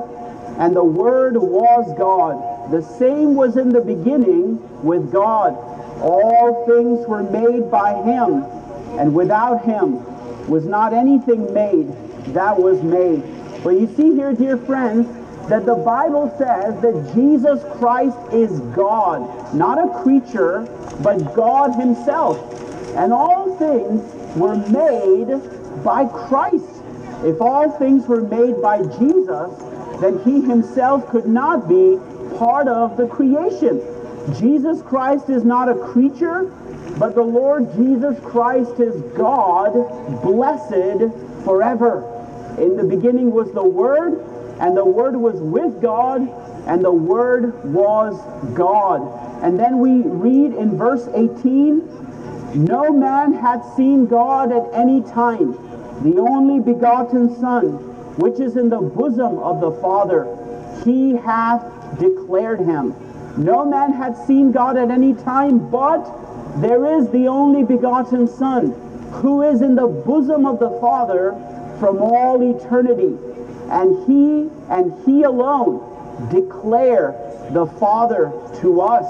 [0.60, 2.72] and the Word was God.
[2.72, 5.56] The same was in the beginning with God.
[6.02, 8.44] All things were made by Him,
[9.00, 10.04] and without Him
[10.48, 11.92] was not anything made
[12.34, 13.24] that was made.
[13.66, 15.08] But you see here, dear friends,
[15.50, 20.68] that the Bible says that Jesus Christ is God, not a creature,
[21.02, 22.38] but God himself.
[22.96, 24.04] And all things
[24.36, 26.84] were made by Christ.
[27.24, 29.52] If all things were made by Jesus,
[30.00, 31.98] then he himself could not be
[32.38, 33.82] part of the creation.
[34.38, 36.44] Jesus Christ is not a creature,
[37.00, 39.74] but the Lord Jesus Christ is God,
[40.22, 41.12] blessed
[41.44, 42.15] forever.
[42.58, 44.20] In the beginning was the Word,
[44.60, 46.22] and the Word was with God,
[46.68, 48.16] and the Word was
[48.56, 49.02] God.
[49.44, 55.52] And then we read in verse 18 No man hath seen God at any time,
[56.04, 57.74] the only begotten Son,
[58.18, 60.26] which is in the bosom of the Father,
[60.86, 61.64] he hath
[62.00, 62.96] declared him.
[63.38, 66.06] No man hath seen God at any time, but
[66.62, 68.72] there is the only begotten Son,
[69.12, 71.32] who is in the bosom of the Father
[71.80, 73.18] from all eternity.
[73.70, 75.82] And he and he alone
[76.32, 77.14] declare
[77.52, 79.06] the Father to us.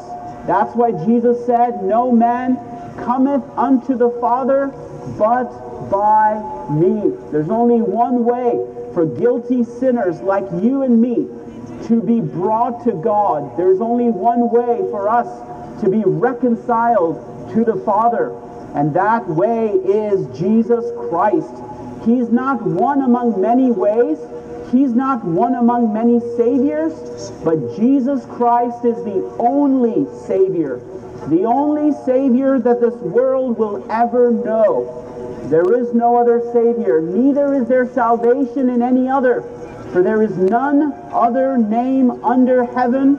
[0.48, 2.58] That's why Jesus said, No man
[2.98, 4.68] cometh unto the Father
[5.18, 5.50] but
[5.90, 6.42] by
[6.72, 7.16] me.
[7.32, 8.60] There's only one way
[8.94, 11.28] for guilty sinners like you and me
[11.88, 13.58] to be brought to God.
[13.58, 15.28] There's only one way for us
[15.82, 17.16] to be reconciled
[17.54, 18.32] to the Father.
[18.74, 21.54] and that way is Jesus Christ.
[22.06, 24.20] He's not one among many ways.
[24.72, 26.94] He's not one among many saviors,
[27.44, 30.82] but Jesus Christ is the only Savior,
[31.28, 35.02] the only Savior that this world will ever know.
[35.50, 39.44] There is no other Savior, neither is there salvation in any other,
[39.94, 43.16] for there is none other name under heaven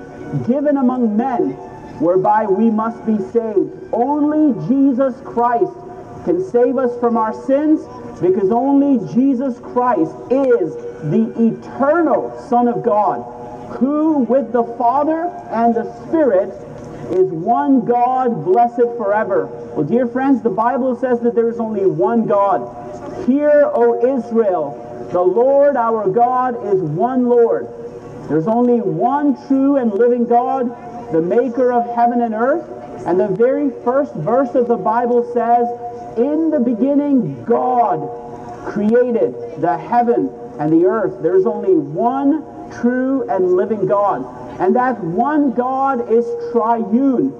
[0.47, 1.53] given among men
[2.01, 3.73] whereby we must be saved.
[3.93, 5.73] Only Jesus Christ
[6.25, 7.81] can save us from our sins
[8.21, 10.75] because only Jesus Christ is
[11.11, 13.23] the eternal Son of God,
[13.79, 16.51] who with the Father and the Spirit
[17.13, 19.47] is one God, blessed forever.
[19.47, 23.27] Well, dear friends, the Bible says that there is only one God.
[23.27, 27.69] Hear, O Israel, the Lord our God is one Lord.
[28.29, 30.67] There's only one true and living God,
[31.13, 32.69] the maker of heaven and earth.
[33.07, 35.69] And the very first verse of the Bible says,
[36.17, 38.01] In the beginning, God
[38.67, 41.23] created the heaven and the earth.
[41.23, 42.43] There's only one
[42.81, 44.25] true and living God.
[44.61, 47.33] And that one God is triune.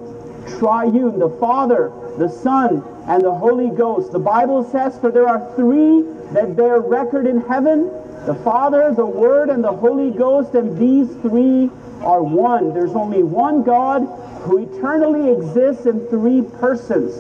[0.59, 4.13] Triune, the Father, the Son, and the Holy Ghost.
[4.13, 6.03] The Bible says, For there are three
[6.33, 7.91] that bear record in heaven
[8.27, 11.71] the Father, the Word, and the Holy Ghost, and these three
[12.01, 12.75] are one.
[12.75, 14.01] There's only one God
[14.43, 17.15] who eternally exists in three persons.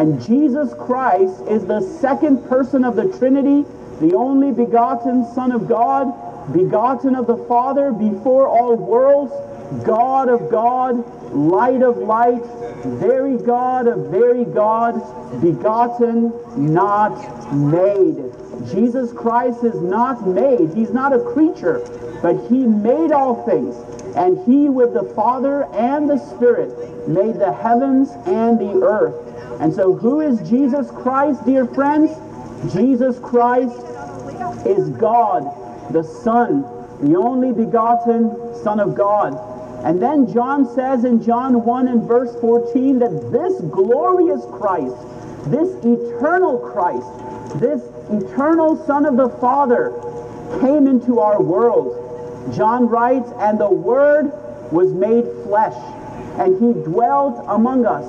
[0.00, 3.68] And Jesus Christ is the second person of the Trinity,
[4.00, 9.30] the only begotten Son of God, begotten of the Father before all worlds,
[9.84, 12.42] God of God, light of light,
[12.82, 14.94] very God of very God,
[15.42, 18.32] begotten, not made.
[18.72, 20.72] Jesus Christ is not made.
[20.72, 21.86] He's not a creature,
[22.22, 23.76] but he made all things.
[24.16, 29.29] And he, with the Father and the Spirit, made the heavens and the earth.
[29.60, 32.10] And so, who is Jesus Christ, dear friends?
[32.72, 33.76] Jesus Christ
[34.66, 35.44] is God,
[35.92, 36.62] the Son,
[37.00, 39.34] the only begotten Son of God.
[39.84, 44.96] And then John says in John 1 and verse 14 that this glorious Christ,
[45.46, 49.92] this eternal Christ, this eternal Son of the Father
[50.60, 51.96] came into our world.
[52.54, 54.32] John writes, and the Word
[54.70, 55.74] was made flesh,
[56.38, 58.06] and he dwelt among us,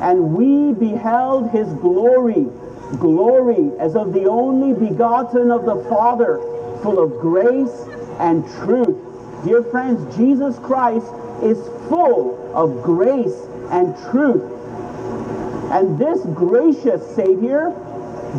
[0.00, 2.46] and we beheld his glory,
[2.98, 6.38] glory as of the only begotten of the Father,
[6.82, 7.86] full of grace
[8.18, 8.96] and truth.
[9.44, 11.06] Dear friends, Jesus Christ
[11.42, 11.58] is
[11.88, 14.42] full of grace and truth.
[15.70, 17.72] And this gracious Savior,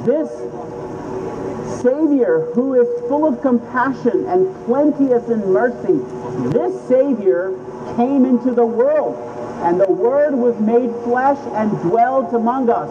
[0.06, 0.30] this
[1.82, 6.00] Savior who is full of compassion and plenteous in mercy,
[6.50, 7.54] this Savior
[7.96, 9.16] came into the world,
[9.64, 12.90] and the Word was made flesh and dwelt among us,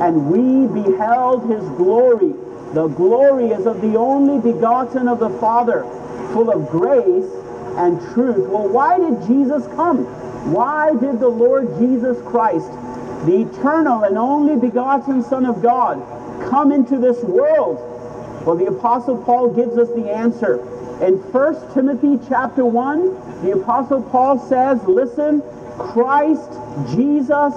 [0.00, 2.34] and we beheld his glory.
[2.74, 5.84] The glory is of the only begotten of the Father,
[6.32, 7.30] full of grace
[7.76, 8.48] and truth.
[8.48, 10.04] Well, why did Jesus come?
[10.52, 12.70] Why did the Lord Jesus Christ,
[13.26, 16.00] the eternal and only begotten Son of God,
[16.48, 17.78] come into this world?
[18.46, 20.58] Well, the Apostle Paul gives us the answer.
[21.00, 25.42] In 1 Timothy chapter 1, the Apostle Paul says, listen,
[25.78, 26.50] Christ
[26.88, 27.52] Jesus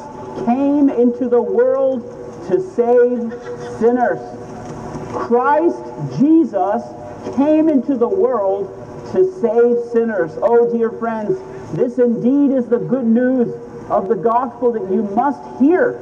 [0.46, 2.02] came into the world
[2.50, 3.32] to save
[3.80, 4.20] sinners.
[5.14, 5.80] Christ
[6.20, 6.84] Jesus
[7.38, 8.68] came into the world
[9.14, 10.32] to save sinners.
[10.42, 11.40] Oh, dear friends,
[11.74, 13.48] this indeed is the good news
[13.90, 15.94] of the gospel that you must hear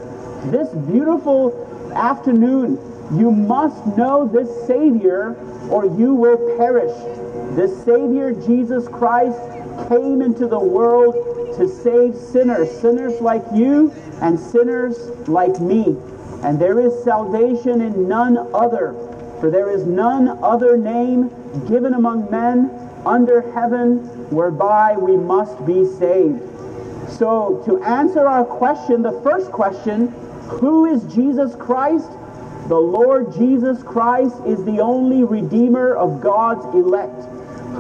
[0.46, 1.54] this beautiful
[1.96, 2.80] afternoon
[3.14, 5.36] you must know this Savior
[5.70, 6.92] or you will perish.
[7.58, 9.40] This Savior, Jesus Christ,
[9.90, 11.16] came into the world
[11.58, 13.92] to save sinners, sinners like you
[14.22, 15.98] and sinners like me.
[16.44, 18.94] And there is salvation in none other,
[19.40, 21.30] for there is none other name
[21.68, 22.70] given among men
[23.08, 26.44] under heaven whereby we must be saved.
[27.10, 30.10] So, to answer our question, the first question,
[30.44, 32.12] who is Jesus Christ?
[32.68, 37.28] The Lord Jesus Christ is the only Redeemer of God's elect,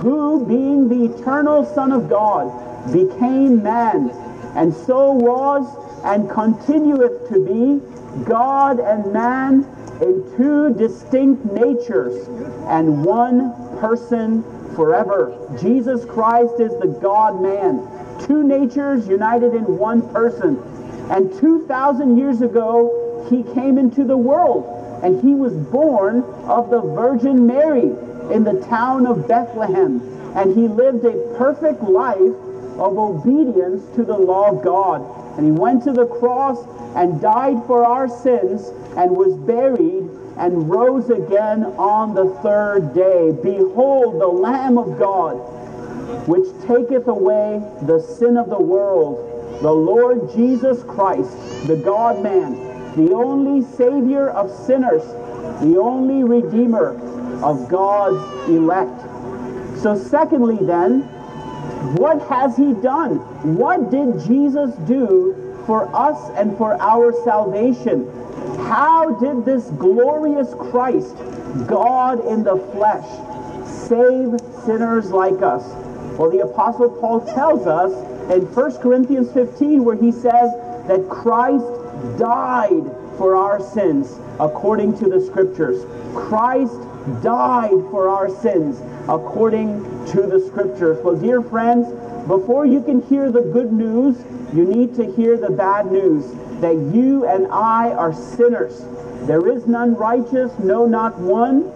[0.01, 2.47] who, being the eternal Son of God,
[2.91, 4.09] became man,
[4.55, 5.65] and so was
[6.03, 9.65] and continueth to be God and man
[10.01, 12.27] in two distinct natures
[12.67, 14.43] and one person
[14.75, 15.35] forever.
[15.59, 17.87] Jesus Christ is the God man,
[18.27, 20.57] two natures united in one person.
[21.09, 26.81] And 2,000 years ago, he came into the world and he was born of the
[26.81, 27.95] Virgin Mary
[28.31, 30.01] in the town of Bethlehem.
[30.35, 32.35] And he lived a perfect life
[32.77, 35.01] of obedience to the law of God.
[35.37, 36.65] And he went to the cross
[36.95, 43.31] and died for our sins and was buried and rose again on the third day.
[43.43, 45.35] Behold, the Lamb of God,
[46.27, 51.31] which taketh away the sin of the world, the Lord Jesus Christ,
[51.67, 52.53] the God man,
[52.95, 55.03] the only Savior of sinners,
[55.61, 56.93] the only Redeemer
[57.43, 59.01] of God's elect.
[59.81, 61.01] So, secondly, then,
[61.95, 63.17] what has he done?
[63.55, 68.09] What did Jesus do for us and for our salvation?
[68.67, 71.15] How did this glorious Christ,
[71.67, 73.07] God in the flesh,
[73.67, 75.63] save sinners like us?
[76.17, 77.91] Well, the Apostle Paul tells us
[78.31, 80.51] in 1 Corinthians 15, where he says
[80.87, 81.65] that Christ
[82.17, 82.83] died
[83.17, 85.85] for our sins according to the Scriptures.
[86.15, 86.79] Christ
[87.21, 88.79] died for our sins
[89.09, 91.03] according to the Scriptures.
[91.03, 91.87] Well, dear friends,
[92.27, 94.17] before you can hear the good news,
[94.53, 96.25] you need to hear the bad news
[96.61, 98.85] that you and I are sinners.
[99.27, 101.71] There is none righteous, no, not one.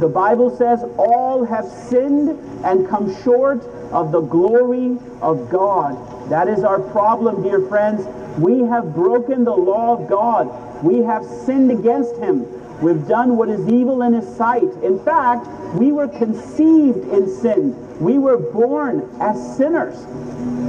[0.00, 2.30] The Bible says all have sinned
[2.64, 5.96] and come short of the glory of God.
[6.30, 8.06] That is our problem, dear friends.
[8.38, 10.84] We have broken the law of God.
[10.84, 12.46] We have sinned against Him.
[12.80, 14.70] We've done what is evil in His sight.
[14.82, 17.98] In fact, we were conceived in sin.
[17.98, 19.96] We were born as sinners.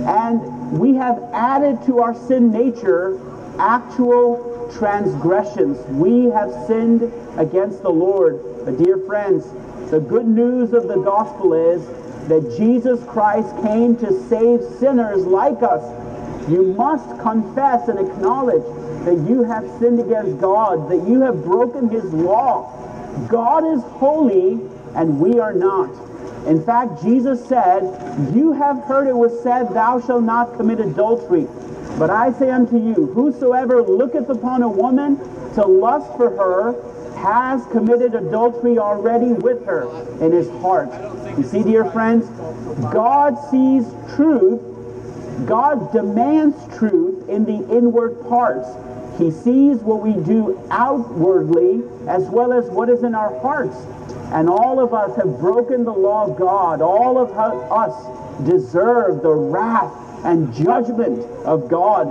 [0.07, 3.20] And we have added to our sin nature
[3.60, 5.78] actual transgressions.
[5.88, 8.39] We have sinned against the Lord.
[8.66, 9.45] But dear friends,
[9.91, 11.86] the good news of the gospel is
[12.28, 15.84] that Jesus Christ came to save sinners like us.
[16.49, 18.64] You must confess and acknowledge
[19.06, 22.76] that you have sinned against God, that you have broken his law.
[23.28, 24.60] God is holy
[24.95, 25.89] and we are not.
[26.47, 27.82] In fact, Jesus said,
[28.34, 31.47] You have heard it was said, Thou shalt not commit adultery.
[31.97, 35.18] But I say unto you, whosoever looketh upon a woman
[35.56, 39.89] to lust for her has committed adultery already with her
[40.24, 40.89] in his heart.
[41.38, 42.30] You see, dear friends,
[42.93, 43.86] God sees
[44.16, 44.62] truth.
[45.45, 48.67] God demands truth in the inward parts.
[49.17, 53.75] He sees what we do outwardly as well as what is in our hearts.
[54.31, 56.81] And all of us have broken the law of God.
[56.81, 59.93] All of us deserve the wrath
[60.25, 62.07] and judgment of God.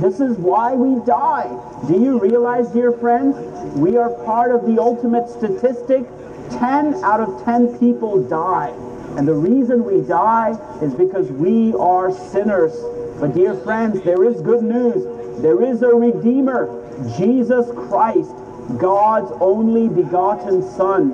[0.00, 1.48] This is why we die.
[1.86, 3.36] Do you realize, dear friends,
[3.76, 6.06] we are part of the ultimate statistic?
[6.50, 8.72] 10 out of 10 people die.
[9.16, 12.72] And the reason we die is because we are sinners.
[13.18, 15.04] But dear friends, there is good news.
[15.40, 16.68] There is a Redeemer,
[17.16, 18.30] Jesus Christ,
[18.78, 21.12] God's only begotten Son.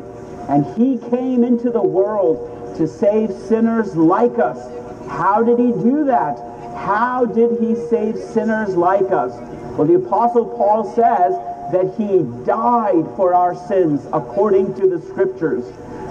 [0.49, 4.59] And he came into the world to save sinners like us.
[5.09, 6.39] How did he do that?
[6.77, 9.33] How did he save sinners like us?
[9.77, 11.35] Well, the Apostle Paul says
[11.73, 15.65] that he died for our sins according to the Scriptures.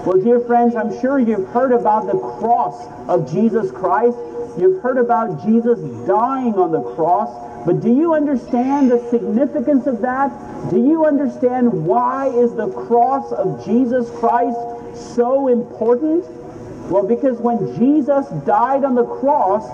[0.03, 4.17] Well, dear friends, I'm sure you've heard about the cross of Jesus Christ.
[4.57, 7.29] You've heard about Jesus dying on the cross.
[7.67, 10.31] But do you understand the significance of that?
[10.71, 14.57] Do you understand why is the cross of Jesus Christ
[15.13, 16.25] so important?
[16.89, 19.69] Well, because when Jesus died on the cross,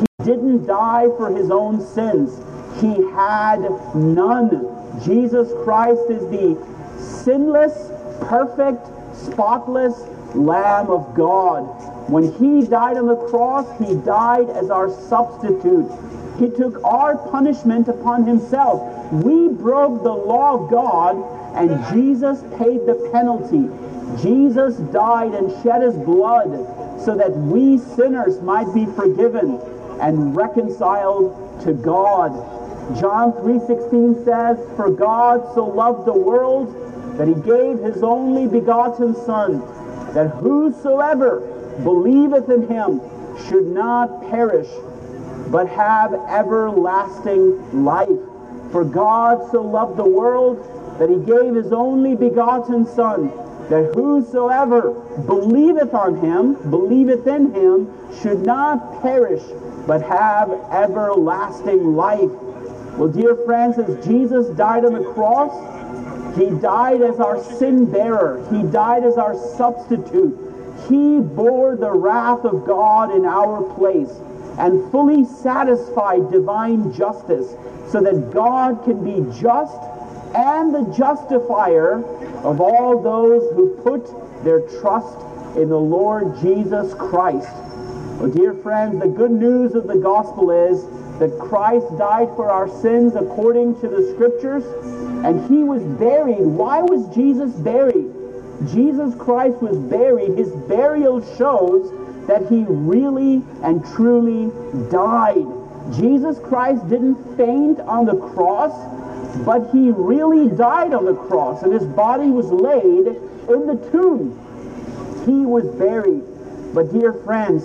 [0.00, 2.36] he didn't die for his own sins.
[2.80, 3.60] He had
[3.94, 4.74] none.
[5.04, 6.58] Jesus Christ is the
[6.98, 7.92] sinless,
[8.28, 9.94] perfect, spotless
[10.34, 11.62] Lamb of God.
[12.10, 15.90] When he died on the cross, he died as our substitute.
[16.38, 19.12] He took our punishment upon himself.
[19.12, 21.16] We broke the law of God,
[21.56, 23.68] and Jesus paid the penalty.
[24.22, 26.50] Jesus died and shed his blood
[27.00, 29.60] so that we sinners might be forgiven
[30.00, 32.32] and reconciled to God.
[32.96, 36.74] John 3:16 says, "For God so loved the world
[37.18, 39.60] that he gave his only begotten son,
[40.14, 41.40] that whosoever
[41.82, 43.00] believeth in him
[43.48, 44.68] should not perish,
[45.50, 48.08] but have everlasting life.
[48.72, 50.58] For God so loved the world
[50.98, 53.30] that he gave his only begotten Son,
[53.70, 54.92] that whosoever
[55.26, 59.42] believeth on him, believeth in him, should not perish,
[59.86, 62.30] but have everlasting life.
[62.98, 65.52] Well, dear friends, as Jesus died on the cross,
[66.38, 68.46] he died as our sin bearer.
[68.50, 70.38] He died as our substitute.
[70.88, 74.10] He bore the wrath of God in our place
[74.58, 77.54] and fully satisfied divine justice
[77.90, 79.76] so that God can be just
[80.34, 82.04] and the justifier
[82.44, 85.18] of all those who put their trust
[85.56, 87.50] in the Lord Jesus Christ.
[88.20, 90.84] Well, dear friends, the good news of the gospel is
[91.18, 94.64] that Christ died for our sins according to the scriptures,
[95.24, 96.44] and he was buried.
[96.44, 98.14] Why was Jesus buried?
[98.70, 100.38] Jesus Christ was buried.
[100.38, 101.90] His burial shows
[102.26, 104.50] that he really and truly
[104.90, 105.46] died.
[105.96, 108.72] Jesus Christ didn't faint on the cross,
[109.44, 113.06] but he really died on the cross, and his body was laid
[113.48, 114.36] in the tomb.
[115.24, 116.22] He was buried.
[116.74, 117.64] But, dear friends,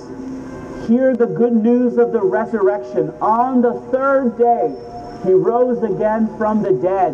[0.87, 3.09] hear the good news of the resurrection.
[3.21, 4.75] On the third day,
[5.25, 7.13] he rose again from the dead.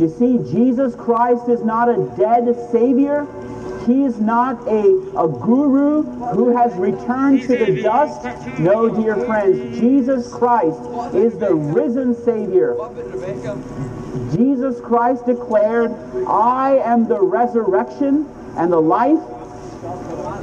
[0.00, 3.26] You see, Jesus Christ is not a dead Savior.
[3.86, 4.80] He is not a,
[5.16, 8.24] a guru who has returned to the dust.
[8.58, 10.80] No, dear friends, Jesus Christ
[11.14, 12.74] is the risen Savior.
[14.34, 15.92] Jesus Christ declared,
[16.26, 19.20] I am the resurrection and the life.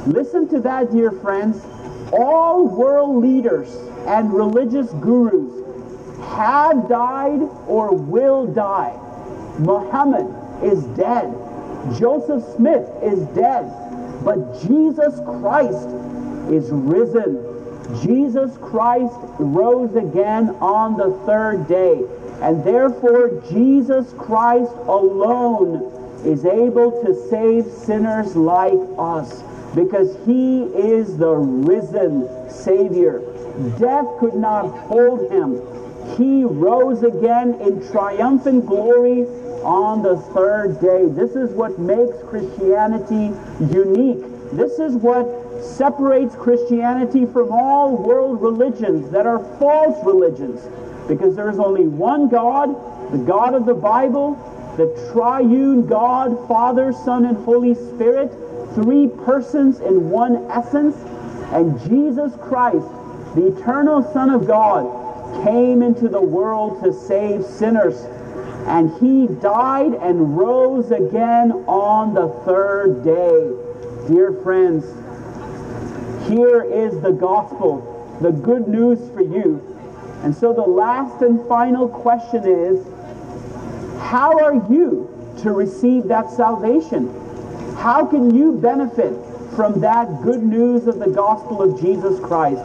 [0.06, 1.60] Listen to that, dear friends.
[2.12, 3.74] All world leaders
[4.06, 5.52] and religious gurus
[6.36, 8.98] have died or will die.
[9.58, 10.28] Muhammad
[10.62, 11.32] is dead.
[11.98, 13.70] Joseph Smith is dead.
[14.24, 15.88] But Jesus Christ
[16.50, 17.48] is risen.
[18.02, 22.02] Jesus Christ rose again on the third day.
[22.40, 25.90] And therefore, Jesus Christ alone
[26.24, 29.42] is able to save sinners like us
[29.74, 33.20] because he is the risen Savior.
[33.78, 35.60] Death could not hold him.
[36.16, 39.26] He rose again in triumphant glory
[39.62, 41.06] on the third day.
[41.06, 43.32] This is what makes Christianity
[43.72, 44.24] unique.
[44.52, 45.26] This is what
[45.62, 50.60] separates Christianity from all world religions that are false religions.
[51.08, 52.70] Because there is only one God,
[53.12, 54.34] the God of the Bible,
[54.76, 58.32] the triune God, Father, Son, and Holy Spirit,
[58.74, 60.96] three persons in one essence,
[61.52, 62.86] and Jesus Christ,
[63.34, 67.96] the eternal Son of God, came into the world to save sinners.
[68.66, 73.52] And he died and rose again on the third day.
[74.08, 74.84] Dear friends,
[76.28, 79.60] here is the gospel, the good news for you.
[80.22, 82.86] And so the last and final question is,
[84.00, 85.08] how are you
[85.38, 87.21] to receive that salvation?
[87.76, 89.14] How can you benefit
[89.56, 92.62] from that good news of the gospel of Jesus Christ?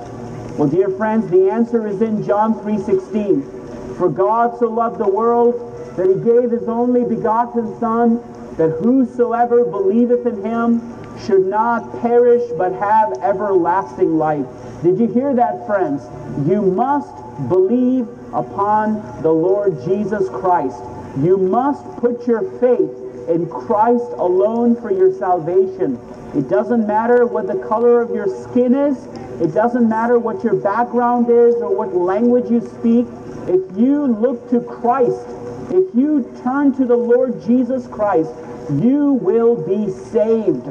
[0.58, 3.98] Well, dear friends, the answer is in John 3.16.
[3.98, 5.56] For God so loved the world
[5.98, 8.22] that he gave his only begotten Son,
[8.58, 10.82] that whosoever believeth in him
[11.26, 14.46] should not perish but have everlasting life.
[14.84, 16.04] Did you hear that, friends?
[16.48, 17.16] You must
[17.50, 20.80] believe upon the Lord Jesus Christ.
[21.20, 22.92] You must put your faith
[23.28, 26.00] in Christ alone for your salvation.
[26.36, 29.06] It doesn't matter what the color of your skin is.
[29.42, 33.06] It doesn't matter what your background is or what language you speak.
[33.48, 35.26] If you look to Christ,
[35.70, 38.32] if you turn to the Lord Jesus Christ,
[38.72, 40.68] you will be saved.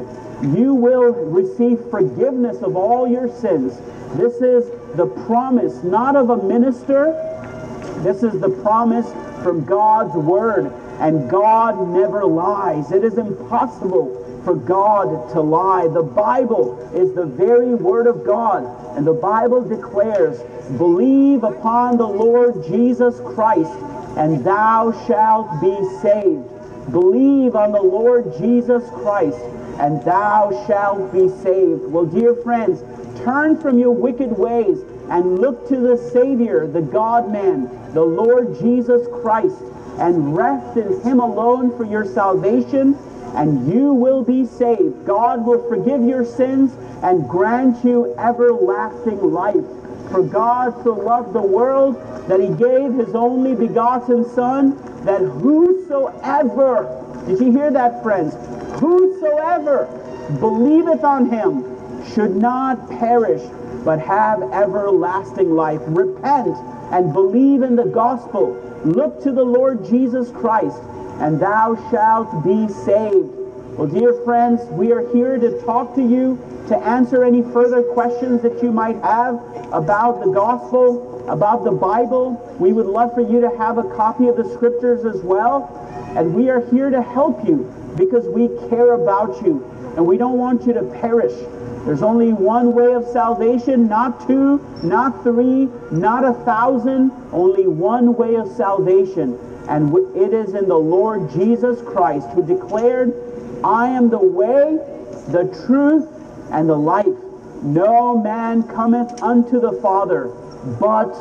[0.55, 3.79] You will receive forgiveness of all your sins.
[4.15, 7.36] This is the promise, not of a minister.
[8.03, 9.07] This is the promise
[9.43, 10.71] from God's Word.
[10.99, 12.91] And God never lies.
[12.91, 15.87] It is impossible for God to lie.
[15.87, 18.63] The Bible is the very Word of God.
[18.97, 20.39] And the Bible declares,
[20.77, 23.71] Believe upon the Lord Jesus Christ
[24.17, 26.91] and thou shalt be saved.
[26.91, 29.37] Believe on the Lord Jesus Christ,
[29.77, 31.83] and thou shalt be saved.
[31.85, 32.81] Well, dear friends,
[33.23, 34.79] turn from your wicked ways
[35.09, 39.61] and look to the Savior, the God man, the Lord Jesus Christ,
[39.99, 42.97] and rest in Him alone for your salvation,
[43.35, 45.05] and you will be saved.
[45.05, 49.65] God will forgive your sins and grant you everlasting life.
[50.11, 51.95] For God so loved the world
[52.27, 58.33] that he gave his only begotten Son, that whosoever, did you hear that, friends?
[58.79, 59.85] Whosoever
[60.39, 61.63] believeth on him
[62.13, 63.41] should not perish,
[63.87, 65.79] but have everlasting life.
[65.87, 66.57] Repent
[66.91, 68.51] and believe in the gospel.
[68.83, 70.81] Look to the Lord Jesus Christ,
[71.21, 73.31] and thou shalt be saved.
[73.77, 78.41] Well, dear friends, we are here to talk to you to answer any further questions
[78.41, 79.35] that you might have
[79.71, 82.57] about the gospel, about the Bible.
[82.59, 85.71] We would love for you to have a copy of the scriptures as well.
[86.17, 89.63] And we are here to help you because we care about you
[89.95, 91.33] and we don't want you to perish.
[91.87, 98.13] There's only one way of salvation, not two, not three, not a thousand, only one
[98.13, 99.39] way of salvation.
[99.69, 103.13] And it is in the Lord Jesus Christ who declared,
[103.63, 104.79] I am the way,
[105.29, 106.09] the truth,
[106.51, 107.07] and the life.
[107.63, 110.27] No man cometh unto the Father
[110.81, 111.13] but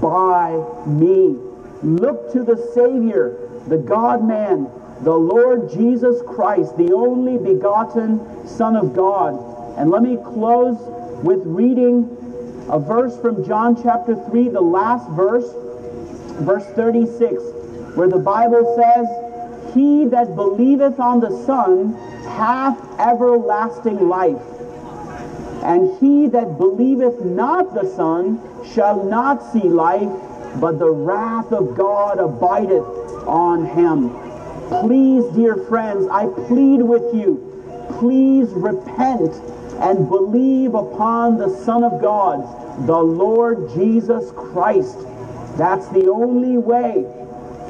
[0.00, 0.56] by
[0.86, 1.36] me.
[1.82, 3.36] Look to the Savior,
[3.68, 4.70] the God man,
[5.02, 9.53] the Lord Jesus Christ, the only begotten Son of God.
[9.76, 10.78] And let me close
[11.24, 12.08] with reading
[12.70, 15.50] a verse from John chapter 3, the last verse,
[16.44, 17.42] verse 36,
[17.96, 21.94] where the Bible says, He that believeth on the Son
[22.24, 24.40] hath everlasting life.
[25.64, 28.40] And he that believeth not the Son
[28.74, 30.10] shall not see life,
[30.60, 32.84] but the wrath of God abideth
[33.26, 34.10] on him.
[34.80, 37.40] Please, dear friends, I plead with you,
[37.98, 39.34] please repent
[39.80, 44.98] and believe upon the Son of God, the Lord Jesus Christ.
[45.56, 47.04] That's the only way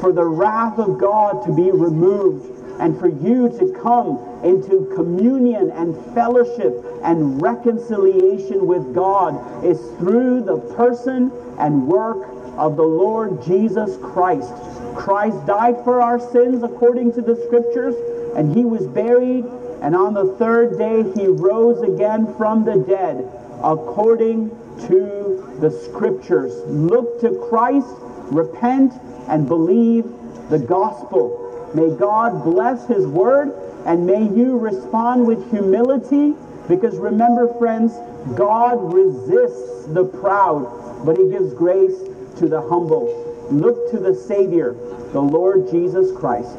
[0.00, 2.50] for the wrath of God to be removed
[2.80, 10.42] and for you to come into communion and fellowship and reconciliation with God is through
[10.44, 14.52] the person and work of the Lord Jesus Christ.
[14.96, 17.94] Christ died for our sins according to the scriptures,
[18.36, 19.44] and he was buried,
[19.84, 23.30] and on the third day he rose again from the dead
[23.62, 24.48] according
[24.88, 26.54] to the scriptures.
[26.66, 27.94] Look to Christ,
[28.32, 28.94] repent,
[29.28, 30.06] and believe
[30.48, 31.70] the gospel.
[31.74, 33.52] May God bless His word
[33.84, 36.34] and may you respond with humility
[36.66, 37.92] because remember, friends,
[38.36, 41.98] God resists the proud, but He gives grace
[42.38, 43.04] to the humble.
[43.50, 44.72] Look to the Savior,
[45.12, 46.56] the Lord Jesus Christ.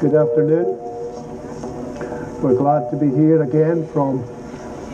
[0.00, 0.87] Good afternoon.
[2.40, 4.22] We're glad to be here again from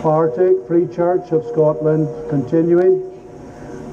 [0.00, 3.02] Partick Free Church of Scotland, continuing.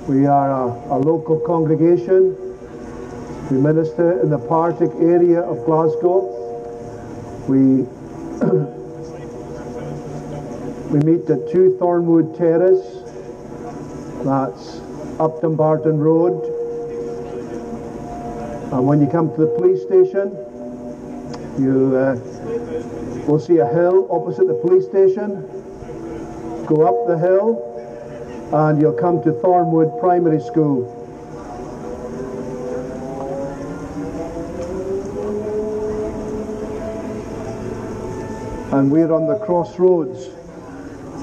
[0.08, 2.38] We are a, a local congregation
[3.52, 6.30] we minister in the Partick area of Glasgow.
[7.50, 7.60] We
[10.90, 13.04] we meet at 2 Thornwood Terrace.
[14.24, 14.80] That's
[15.20, 16.46] off Dumbarton Road.
[18.72, 20.32] And when you come to the police station,
[21.62, 22.31] you uh,
[23.32, 25.48] will see a hill opposite the police station.
[26.66, 27.64] Go up the hill
[28.52, 30.98] and you'll come to Thornwood Primary School.
[38.74, 40.30] and we're on the crossroads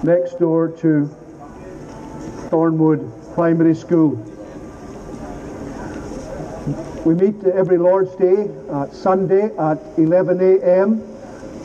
[0.03, 1.11] next door to
[2.51, 4.17] Thornwood Primary School.
[7.07, 11.18] We meet every Lord's Day at Sunday at 11 a.m.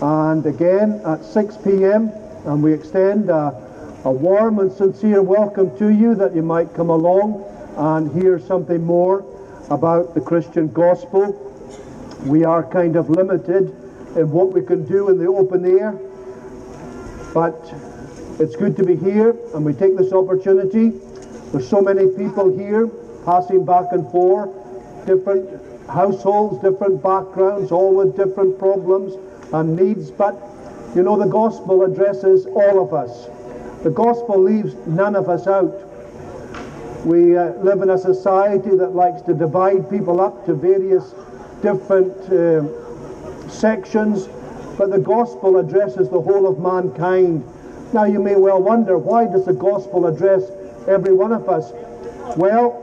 [0.04, 2.12] and again at 6 p.m.
[2.46, 3.56] and we extend a,
[4.04, 7.42] a warm and sincere welcome to you that you might come along
[7.78, 9.26] and hear something more
[9.70, 11.32] about the Christian gospel.
[12.26, 13.70] We are kind of limited
[14.18, 15.94] in what we can do in the open air.
[17.34, 17.74] But
[18.42, 20.90] it's good to be here, and we take this opportunity.
[21.54, 22.88] There's so many people here
[23.24, 24.50] passing back and forth,
[25.06, 29.14] different households, different backgrounds, all with different problems
[29.54, 30.12] and needs.
[30.12, 30.36] But
[30.96, 33.28] you know, the gospel addresses all of us.
[33.84, 35.74] The gospel leaves none of us out.
[37.06, 41.14] We uh, live in a society that likes to divide people up to various
[41.62, 42.14] different.
[42.32, 42.84] Uh,
[43.54, 44.28] sections,
[44.78, 47.44] but the gospel addresses the whole of mankind.
[47.94, 50.44] Now you may well wonder, why does the gospel address
[50.88, 51.72] every one of us?
[52.36, 52.80] Well,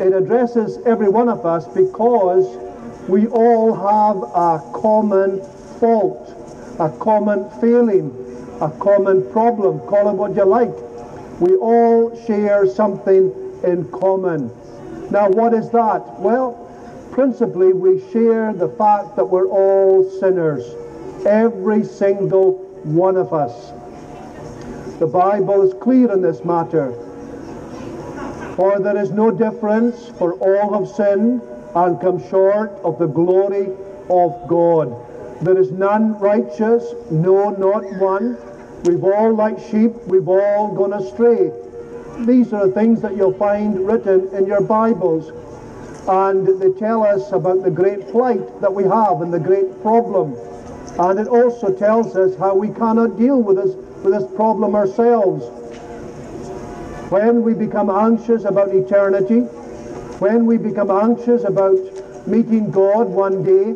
[0.00, 2.44] it addresses every one of us because
[3.08, 5.40] we all have a common
[5.78, 6.28] fault,
[6.80, 8.10] a common failing,
[8.60, 9.78] a common problem.
[9.80, 10.74] Call it what you like.
[11.40, 13.32] We all share something
[13.62, 14.50] in common.
[15.10, 16.18] Now, what is that?
[16.18, 16.54] Well,
[17.12, 20.64] principally we share the fact that we're all sinners,
[21.24, 23.72] every single one of us.
[24.98, 26.92] The Bible is clear in this matter.
[28.56, 31.42] For there is no difference, for all have sinned
[31.76, 33.68] and come short of the glory
[34.08, 34.96] of God.
[35.42, 38.38] There is none righteous, no, not one.
[38.84, 41.52] We've all, like sheep, we've all gone astray.
[42.24, 45.30] These are the things that you'll find written in your Bibles
[46.08, 50.36] and they tell us about the great plight that we have and the great problem.
[50.98, 55.44] And it also tells us how we cannot deal with this, with this problem ourselves.
[57.10, 59.46] When we become anxious about eternity,
[60.18, 61.76] when we become anxious about
[62.26, 63.74] meeting God one day,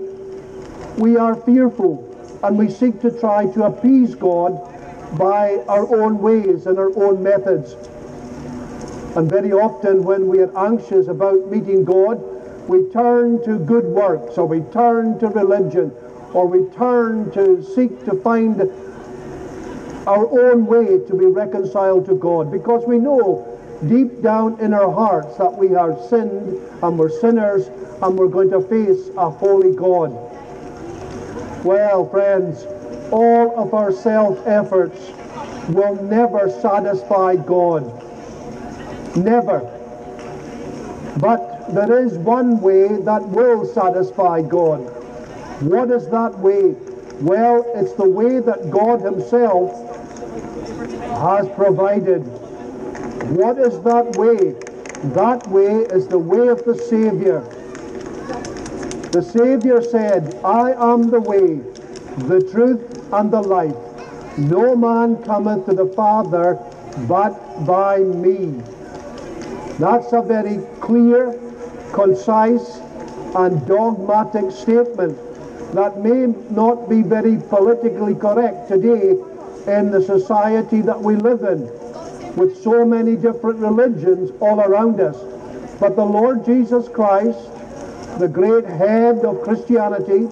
[0.97, 2.07] we are fearful
[2.43, 4.53] and we seek to try to appease God
[5.19, 7.75] by our own ways and our own methods.
[9.17, 12.23] And very often, when we are anxious about meeting God,
[12.69, 15.93] we turn to good works, or we turn to religion,
[16.33, 18.61] or we turn to seek to find
[20.07, 23.50] our own way to be reconciled to God, because we know
[23.89, 27.69] deep down in our hearts that we are sinned and we're sinners
[28.03, 30.11] and we're going to face a holy God.
[31.65, 32.65] Well, friends,
[33.11, 34.99] all of our self efforts
[35.69, 37.85] will never satisfy God.
[39.17, 39.61] Never.
[41.19, 44.81] But there is one way that will satisfy God.
[45.63, 46.75] What is that way?
[47.21, 49.73] Well, it's the way that God Himself
[51.21, 52.25] has provided.
[53.31, 54.55] What is that way?
[55.15, 57.41] That way is the way of the Savior.
[59.13, 61.61] The Savior said, I am the way,
[62.27, 63.77] the truth, and the life.
[64.37, 66.59] No man cometh to the Father
[67.09, 68.61] but by me.
[69.79, 71.39] That's a very clear,
[71.93, 72.79] concise,
[73.37, 75.17] and dogmatic statement
[75.75, 79.11] that may not be very politically correct today
[79.67, 81.71] in the society that we live in,
[82.37, 85.17] with so many different religions all around us.
[85.79, 87.39] But the Lord Jesus Christ,
[88.19, 90.29] the great head of Christianity,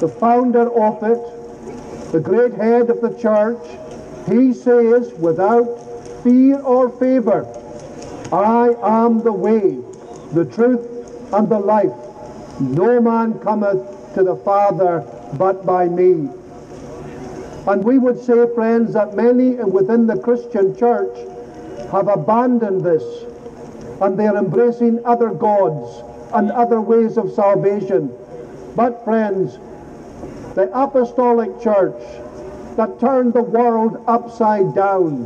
[0.00, 3.64] the founder of it, the great head of the church,
[4.28, 5.66] he says without
[6.22, 7.46] fear or favor,
[8.32, 9.78] I am the way,
[10.32, 11.92] the truth, and the life.
[12.60, 15.04] No man cometh to the Father
[15.38, 16.28] but by me.
[17.66, 21.16] And we would say, friends, that many within the Christian church
[21.90, 23.24] have abandoned this
[24.00, 26.02] and they're embracing other gods
[26.34, 28.12] and other ways of salvation.
[28.76, 29.58] But, friends,
[30.54, 32.00] the apostolic church
[32.76, 35.24] that turned the world upside down,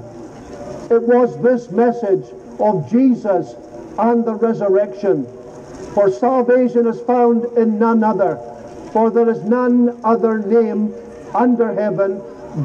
[0.90, 2.24] it was this message
[2.58, 3.54] of Jesus
[3.98, 5.26] and the resurrection.
[5.94, 8.36] For salvation is found in none other,
[8.92, 10.94] for there is none other name
[11.34, 12.20] under heaven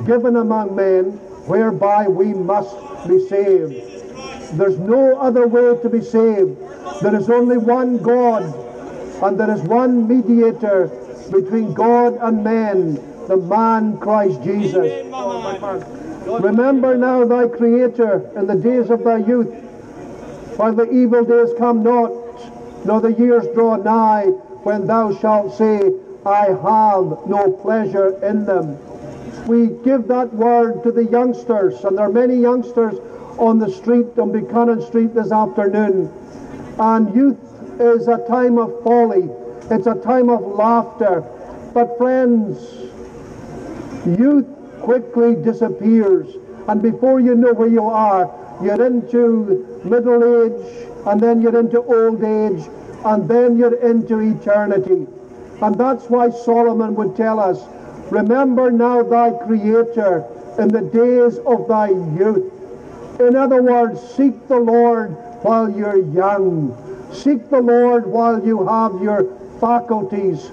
[0.05, 1.11] given among men
[1.47, 2.76] whereby we must
[3.07, 3.74] be saved.
[4.57, 6.57] There's no other way to be saved.
[7.01, 8.43] There is only one God,
[9.24, 10.88] and there is one mediator
[11.32, 12.95] between God and man,
[13.28, 15.05] the man Christ Jesus.
[16.26, 19.53] Remember now thy Creator in the days of thy youth,
[20.57, 22.11] while the evil days come not,
[22.86, 24.26] nor the years draw nigh,
[24.63, 25.93] when thou shalt say,
[26.28, 28.78] I have no pleasure in them.
[29.48, 32.96] We give that word to the youngsters, and there are many youngsters
[33.38, 36.12] on the street, on Buchanan Street this afternoon.
[36.80, 37.40] And youth
[37.80, 39.30] is a time of folly,
[39.72, 41.22] it's a time of laughter.
[41.74, 42.60] But, friends,
[44.06, 44.48] youth
[44.82, 46.28] quickly disappears,
[46.68, 48.30] and before you know where you are,
[48.62, 52.68] you're into middle age, and then you're into old age,
[53.06, 55.08] and then you're into eternity.
[55.62, 57.60] And that's why Solomon would tell us,
[58.12, 60.26] Remember now thy Creator
[60.60, 62.53] in the days of thy youth.
[63.20, 65.12] In other words, seek the Lord
[65.43, 66.72] while you're young.
[67.14, 69.26] Seek the Lord while you have your
[69.60, 70.47] faculties,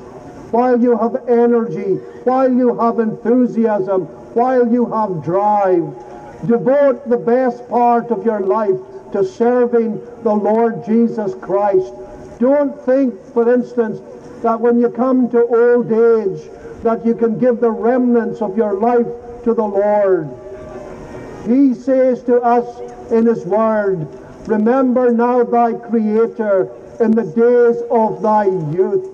[0.50, 5.84] while you have energy, while you have enthusiasm, while you have drive.
[6.46, 8.76] Devote the best part of your life
[9.12, 11.92] to serving the Lord Jesus Christ.
[12.40, 14.00] Don't think, for instance,
[14.44, 16.50] that when you come to old age,
[16.82, 19.06] that you can give the remnants of your life
[19.42, 20.28] to the Lord.
[21.46, 22.68] He says to us
[23.10, 24.06] in His Word,
[24.46, 26.70] Remember now thy Creator
[27.00, 29.06] in the days of thy youth,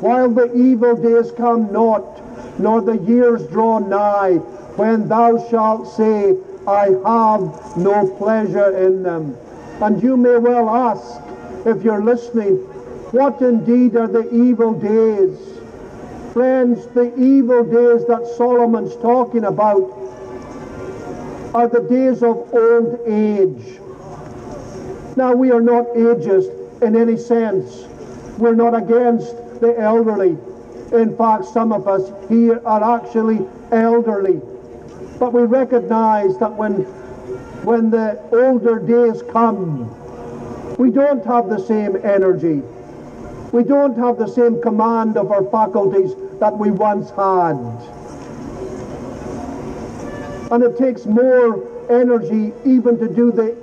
[0.00, 2.22] while the evil days come not,
[2.58, 4.36] nor the years draw nigh,
[4.80, 9.36] when thou shalt say, I have no pleasure in them.
[9.82, 11.20] And you may well ask,
[11.66, 12.66] if you're listening,
[13.12, 15.36] what indeed are the evil days?
[16.32, 19.82] Friends, the evil days that Solomon's talking about
[21.52, 23.80] are the days of old age.
[25.16, 27.88] Now, we are not ageist in any sense.
[28.38, 30.38] We're not against the elderly.
[30.92, 34.40] In fact, some of us here are actually elderly.
[35.18, 36.84] But we recognize that when,
[37.64, 39.88] when the older days come,
[40.76, 42.62] we don't have the same energy.
[43.52, 47.56] We don't have the same command of our faculties that we once had.
[50.52, 53.56] And it takes more energy even to do the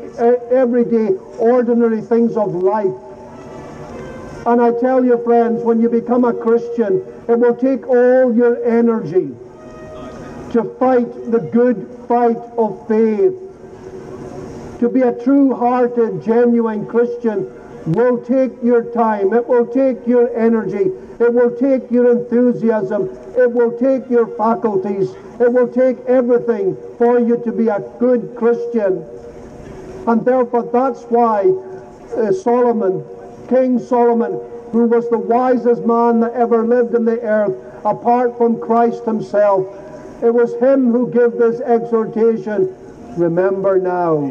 [0.51, 2.93] everyday, ordinary things of life.
[4.45, 8.63] And I tell you, friends, when you become a Christian, it will take all your
[8.65, 9.35] energy
[10.51, 13.35] to fight the good fight of faith.
[14.79, 17.51] To be a true hearted, genuine Christian
[17.87, 23.51] will take your time, it will take your energy, it will take your enthusiasm, it
[23.51, 29.05] will take your faculties, it will take everything for you to be a good Christian.
[30.07, 31.51] And therefore, that's why
[32.15, 33.05] uh, Solomon,
[33.49, 34.39] King Solomon,
[34.71, 39.65] who was the wisest man that ever lived in the earth, apart from Christ himself,
[40.21, 42.75] it was him who gave this exhortation
[43.17, 44.29] Remember now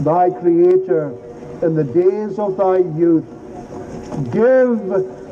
[0.00, 1.16] thy Creator
[1.64, 3.24] in the days of thy youth.
[4.30, 4.78] Give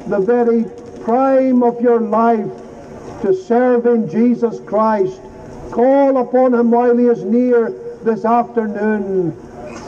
[0.08, 0.64] the very
[1.04, 2.50] prime of your life
[3.20, 5.20] to serving Jesus Christ.
[5.70, 7.70] Call upon him while he is near
[8.02, 9.36] this afternoon.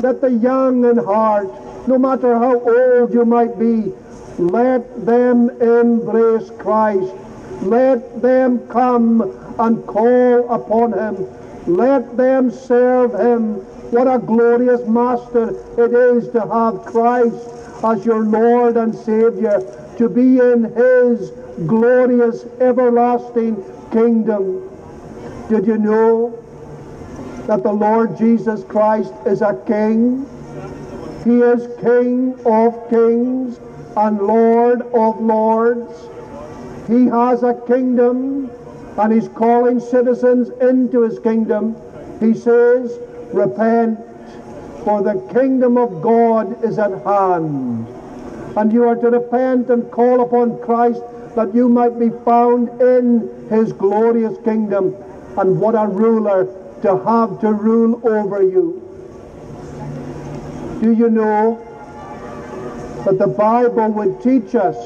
[0.01, 1.49] Let the young in heart,
[1.89, 3.93] no matter how old you might be,
[4.39, 7.13] let them embrace Christ.
[7.63, 9.23] Let them come
[9.59, 11.27] and call upon him.
[11.67, 13.65] Let them serve him.
[13.95, 17.49] What a glorious master it is to have Christ
[17.85, 19.63] as your Lord and Savior,
[19.99, 21.31] to be in his
[21.69, 23.55] glorious everlasting
[23.93, 24.69] kingdom.
[25.49, 26.37] Did you know
[27.47, 30.27] that the Lord Jesus Christ is a king?
[31.23, 33.61] He is King of kings
[33.97, 36.09] and Lord of lords.
[36.89, 38.51] He has a kingdom
[38.99, 41.77] and he's calling citizens into his kingdom.
[42.19, 42.99] He says,
[43.35, 43.99] Repent,
[44.85, 47.89] for the kingdom of God is at hand.
[48.57, 51.03] And you are to repent and call upon Christ
[51.35, 54.95] that you might be found in his glorious kingdom.
[55.37, 56.47] And what a ruler
[56.83, 58.81] to have to rule over you.
[60.81, 61.61] Do you know
[63.05, 64.77] that the Bible would teach us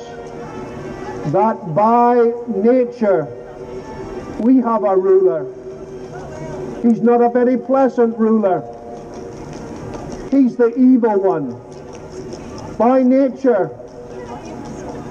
[1.32, 3.26] that by nature
[4.40, 5.52] we have a ruler.
[6.82, 8.62] He's not a very pleasant ruler.
[10.30, 12.76] He's the evil one.
[12.76, 13.70] By nature,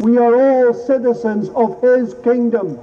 [0.02, 2.78] we are all citizens of his kingdom.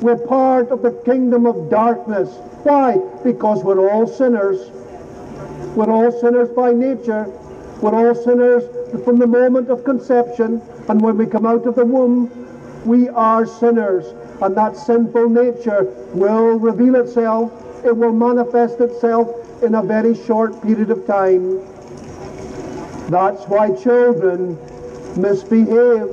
[0.00, 2.30] We're part of the kingdom of darkness.
[2.64, 2.98] Why?
[3.22, 4.70] Because we're all sinners.
[5.76, 7.24] We're all sinners by nature.
[7.80, 8.64] We're all sinners
[9.04, 10.60] from the moment of conception.
[10.88, 12.30] And when we come out of the womb,
[12.84, 14.06] we are sinners.
[14.42, 15.84] And that sinful nature
[16.14, 17.52] will reveal itself.
[17.82, 21.58] It will manifest itself in a very short period of time.
[23.08, 24.58] That's why children
[25.16, 26.08] misbehave.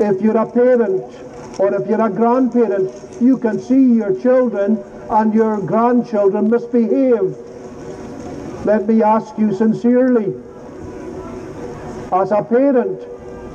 [0.00, 1.14] If you're a parent
[1.58, 7.36] or if you're a grandparent, you can see your children and your grandchildren misbehave.
[8.64, 10.34] Let me ask you sincerely,
[12.12, 13.00] as a parent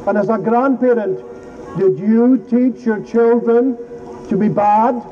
[0.07, 1.19] and as a grandparent,
[1.77, 3.77] did you teach your children
[4.29, 5.03] to be bad?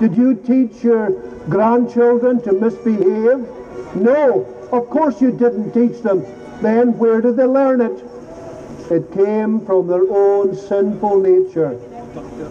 [0.00, 3.46] Did you teach your grandchildren to misbehave?
[3.94, 6.24] No, of course you didn't teach them.
[6.60, 8.04] Then where did they learn it?
[8.90, 11.78] It came from their own sinful nature.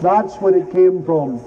[0.02, 1.40] That's what it came from.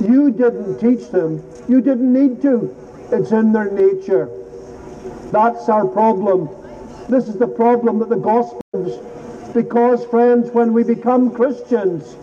[0.00, 1.42] You didn't teach them.
[1.68, 2.74] You didn't need to.
[3.12, 4.28] It's in their nature.
[5.30, 6.48] That's our problem.
[7.08, 8.64] This is the problem that the Gospels
[9.54, 12.14] because, friends, when we become Christians,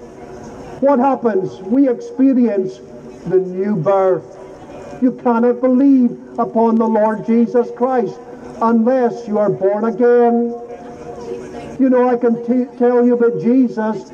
[0.81, 1.61] what happens?
[1.61, 2.79] We experience
[3.27, 4.37] the new birth.
[5.01, 8.19] You cannot believe upon the Lord Jesus Christ
[8.61, 10.53] unless you are born again.
[11.79, 14.11] You know, I can t- tell you about Jesus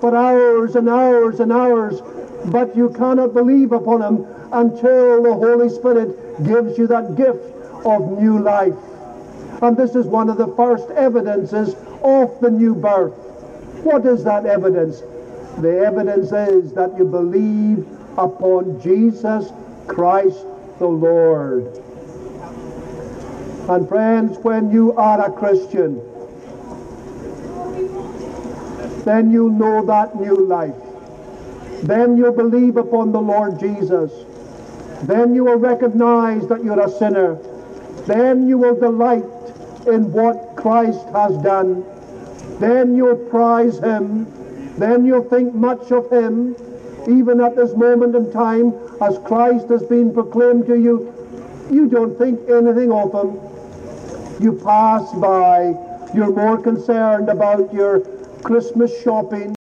[0.00, 2.00] for hours and hours and hours,
[2.46, 7.44] but you cannot believe upon him until the Holy Spirit gives you that gift
[7.86, 8.74] of new life.
[9.62, 13.12] And this is one of the first evidences of the new birth.
[13.84, 15.02] What is that evidence?
[15.58, 17.86] The evidence is that you believe
[18.18, 19.52] upon Jesus
[19.90, 20.46] Christ
[20.78, 21.66] the Lord.
[23.68, 26.00] And friends, when you are a Christian,
[29.04, 30.76] then you know that new life.
[31.82, 34.12] Then you believe upon the Lord Jesus.
[35.02, 37.34] Then you will recognize that you're a sinner.
[38.06, 39.24] Then you will delight
[39.88, 41.84] in what Christ has done.
[42.60, 44.26] Then you'll prize him.
[44.78, 46.54] Then you'll think much of him.
[47.08, 51.12] Even at this moment in time, as Christ has been proclaimed to you,
[51.70, 53.40] you don't think anything of him.
[54.42, 55.74] You pass by.
[56.14, 58.00] You're more concerned about your
[58.42, 59.54] Christmas shopping